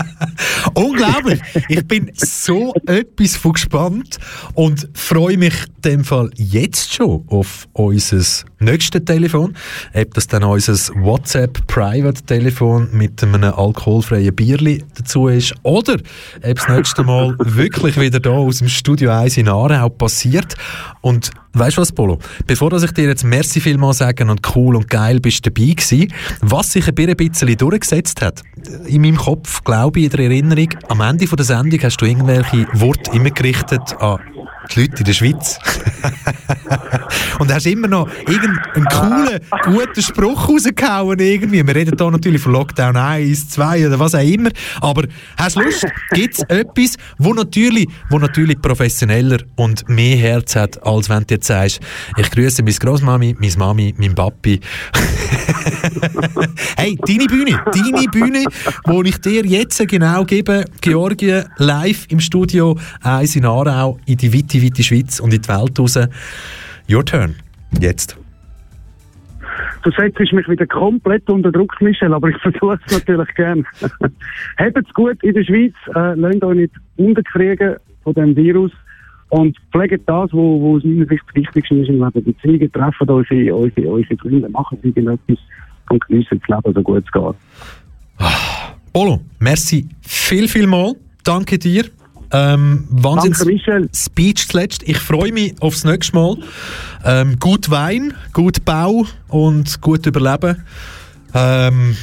Unglaublich! 0.76 1.40
Ich 1.70 1.86
bin 1.88 2.12
so 2.16 2.74
etwas 2.86 3.36
von 3.36 3.54
gespannt 3.54 4.18
und 4.54 4.90
freue 4.94 5.38
mich 5.38 5.54
in 5.54 5.82
dem 5.82 6.04
Fall 6.04 6.30
jetzt 6.36 6.94
schon 6.94 7.24
auf 7.28 7.68
unser 7.74 8.46
nächstes 8.60 9.06
Telefon. 9.06 9.56
Ob 9.94 10.14
das 10.14 10.28
dann 10.28 10.44
unser 10.44 10.74
WhatsApp-Private-Telefon 10.96 12.90
mit 12.92 13.24
einem 13.24 13.44
alkoholfreien 13.44 14.36
Bierli 14.36 14.84
dazu 14.96 15.28
ist 15.28 15.54
oder 15.64 15.96
ob 16.44 16.56
das 16.56 16.68
nächste 16.68 17.04
Mal 17.04 17.36
wirklich 17.40 18.00
wieder 18.00 18.20
da 18.20 18.32
aus 18.32 18.60
dem 18.60 18.70
Studio 18.70 19.12
1 19.12 19.38
in 19.38 19.50
Aarau 19.50 19.90
passiert. 19.90 20.56
Und 21.02 21.32
weißt 21.54 21.78
du 21.78 21.82
was, 21.82 21.92
Polo? 21.92 22.20
Bevor 22.48 22.70
dass 22.70 22.84
ich 22.84 22.92
dir 22.92 23.08
jetzt 23.08 23.24
merci 23.24 23.62
vielmal 23.62 23.94
sagen 23.94 24.30
und 24.30 24.42
cool 24.56 24.76
und 24.76 24.90
geil 24.90 25.20
bist 25.20 25.46
dabei 25.46 25.74
gewesen, 25.74 26.14
was 26.42 26.72
sich 26.72 26.88
ein 26.88 26.96
bisschen 26.96 27.58
durchgesetzt 27.58 28.22
hat, 28.22 28.42
in 28.86 29.02
meinem 29.02 29.18
Kopf, 29.18 29.64
glaube 29.64 30.00
ich, 30.00 30.06
in 30.06 30.12
der 30.12 30.20
Erinnerung, 30.22 30.70
am 30.90 31.02
Ende 31.02 31.26
der 31.26 31.46
Sendung 31.46 31.80
hast 31.82 31.98
du 31.98 32.06
irgendwelche 32.06 32.68
Worte 32.74 33.12
immer 33.12 33.30
gerichtet 33.30 33.96
an 34.00 34.20
die 34.72 34.82
Leute 34.82 34.98
in 35.00 35.04
der 35.06 35.14
Schweiz. 35.14 35.60
und 37.40 37.54
hast 37.54 37.66
immer 37.66 37.88
noch 37.88 38.08
irgendeinen 38.28 38.86
coolen, 38.86 39.40
guten 39.66 40.02
Spruch 40.02 40.50
rausgehauen 40.50 41.20
irgendwie. 41.20 41.66
Wir 41.66 41.76
reden 41.76 41.96
hier 41.98 42.12
natürlich 42.12 42.42
von 42.42 42.54
Lockdown 42.54 42.96
1, 42.96 43.50
2 43.50 43.88
oder 43.88 44.00
was 44.00 44.16
auch 44.16 44.20
immer. 44.20 44.50
Aber 44.82 45.04
hast 45.38 45.56
du 45.56 45.62
Lust? 45.62 45.86
Gibt 46.12 46.36
es 46.36 46.44
etwas, 46.44 46.96
wo 47.18 47.34
natürlich, 47.34 47.88
wo 48.10 48.20
natürlich 48.20 48.62
professioneller 48.62 49.40
und 49.56 49.88
mehr 49.90 50.18
Herz 50.18 50.56
hat, 50.56 50.86
als 50.86 51.10
wenn 51.10 51.24
du 51.24 51.36
jetzt 51.44 51.48
sagst, 51.48 51.80
ich 52.18 52.32
grüße 52.32 52.64
meine 52.64 52.76
Großmami, 52.76 53.36
meine 53.40 53.58
Mami, 53.58 53.94
mein 53.98 54.16
Papi. 54.16 54.60
hey, 56.78 56.98
deine 57.06 57.26
Bühne, 57.26 57.62
deine 57.72 58.08
Bühne, 58.10 58.46
wo 58.86 59.04
ich 59.04 59.18
dir 59.18 59.46
jetzt 59.46 59.86
genau 59.88 60.24
gebe, 60.24 60.66
Georgien, 60.82 61.46
live 61.58 62.06
im 62.10 62.20
Studio 62.20 62.78
1 63.02 63.36
in 63.36 63.46
Aarau, 63.46 64.00
in 64.06 64.18
die 64.18 64.34
weite, 64.34 64.62
weite 64.64 64.84
Schweiz 64.84 65.20
und 65.20 65.34
in 65.34 65.42
die 65.42 65.48
Welt 65.48 65.80
raus. 65.80 66.00
Your 66.90 67.06
turn. 67.06 67.36
Jetzt. 67.80 68.18
Du 69.84 69.92
setzt 69.92 70.20
mich 70.20 70.48
wieder 70.48 70.66
komplett 70.66 71.30
unter 71.30 71.52
Druck, 71.52 71.80
Michel, 71.82 72.14
aber 72.14 72.30
ich 72.30 72.38
versuche 72.38 72.80
es 72.86 72.94
natürlich 72.94 73.36
gern. 73.36 73.66
Habt's 74.58 74.94
gut 74.94 75.22
in 75.24 75.34
der 75.34 75.44
Schweiz, 75.44 75.74
äh, 75.94 76.14
lasst 76.16 76.44
euch 76.44 76.56
nicht 76.56 76.74
unterkriegen 76.96 77.76
von 78.04 78.14
dem 78.14 78.36
Virus 78.36 78.72
und 79.30 79.58
pflegt 79.72 80.08
das, 80.08 80.32
wo, 80.32 80.62
wo 80.62 80.78
aus 80.78 80.84
meiner 80.84 81.06
Sicht 81.06 81.24
das 81.28 81.36
Wichtigste 81.36 81.76
ist 81.76 81.90
im 81.90 82.04
Leben. 82.04 82.24
Beziehungen, 82.24 82.72
treffen 82.72 83.10
eure, 83.10 83.54
eure, 83.54 83.88
eure 83.88 84.18
Freunde, 84.18 84.50
machen 84.50 84.78
irgendetwas 84.84 85.38
und 85.90 86.08
geniessen 86.08 86.40
das 86.40 86.50
Leben 86.50 86.74
so 86.74 86.82
gut 86.82 87.04
es 87.06 87.12
geht. 87.12 87.36
Polo, 88.94 89.22
merci 89.40 89.88
viel, 90.02 90.48
viel 90.48 90.68
mal. 90.68 90.94
Danke 91.24 91.58
dir. 91.58 91.86
Ähm, 92.32 92.88
Wahnsinns 92.90 93.40
Danke, 93.40 93.54
Michel. 93.54 93.90
Speech 93.94 94.48
zuletzt. 94.48 94.84
Ich 94.88 94.98
freue 94.98 95.32
mich 95.32 95.54
aufs 95.62 95.84
nächste 95.84 96.16
Mal. 96.16 96.38
Ähm, 97.06 97.40
gut 97.40 97.70
Wein, 97.70 98.14
gut 98.34 98.66
Bau 98.66 99.06
und 99.30 99.82
gut 99.82 100.06
Überleben. 100.06 100.64
Ähm, 101.36 101.96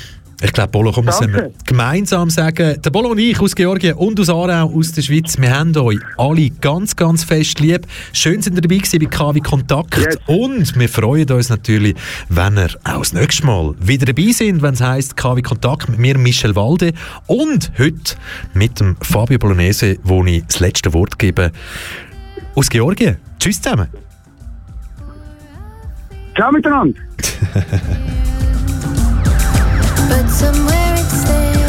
Ich 0.42 0.52
glaube, 0.54 0.70
Bolo, 0.70 0.90
komm, 0.90 1.04
müssen 1.04 1.32
wir 1.34 1.52
gemeinsam 1.66 2.30
sagen, 2.30 2.80
der 2.80 2.90
Bolo 2.90 3.10
und 3.10 3.18
ich 3.18 3.38
aus 3.40 3.54
Georgien 3.54 3.94
und 3.94 4.18
aus 4.18 4.30
Aarau 4.30 4.72
aus 4.74 4.92
der 4.92 5.02
Schweiz, 5.02 5.38
wir 5.38 5.54
haben 5.54 5.76
euch 5.76 5.98
alle 6.16 6.48
ganz, 6.48 6.96
ganz 6.96 7.24
fest 7.24 7.60
lieb. 7.60 7.86
Schön 8.14 8.40
sind 8.40 8.54
ihr 8.54 8.62
dabei 8.62 8.76
gewesen 8.78 9.00
bei 9.00 9.06
KW 9.06 9.40
Kontakt 9.40 9.98
Yes. 9.98 10.16
und 10.26 10.78
wir 10.78 10.88
freuen 10.88 11.30
uns 11.30 11.50
natürlich, 11.50 11.94
wenn 12.30 12.56
ihr 12.56 12.70
auch 12.84 13.00
das 13.00 13.12
nächste 13.12 13.44
Mal 13.44 13.74
wieder 13.80 14.06
dabei 14.06 14.32
sind, 14.32 14.62
wenn 14.62 14.72
es 14.72 14.80
heisst 14.80 15.14
KW 15.14 15.42
Kontakt 15.42 15.90
mit 15.90 15.98
mir, 15.98 16.16
Michel 16.16 16.56
Walde 16.56 16.94
und 17.26 17.70
heute 17.78 18.14
mit 18.54 18.80
dem 18.80 18.96
Fabio 19.02 19.38
Bolognese, 19.38 19.98
wo 20.04 20.24
ich 20.24 20.42
das 20.46 20.60
letzte 20.60 20.94
Wort 20.94 21.18
gebe, 21.18 21.52
aus 22.54 22.70
Georgien. 22.70 23.18
Tschüss 23.38 23.60
zusammen. 23.60 23.88
Ciao 26.34 26.50
miteinander. 26.50 26.98
But 30.10 30.28
somewhere 30.28 30.94
it 30.94 31.08
stays. 31.08 31.59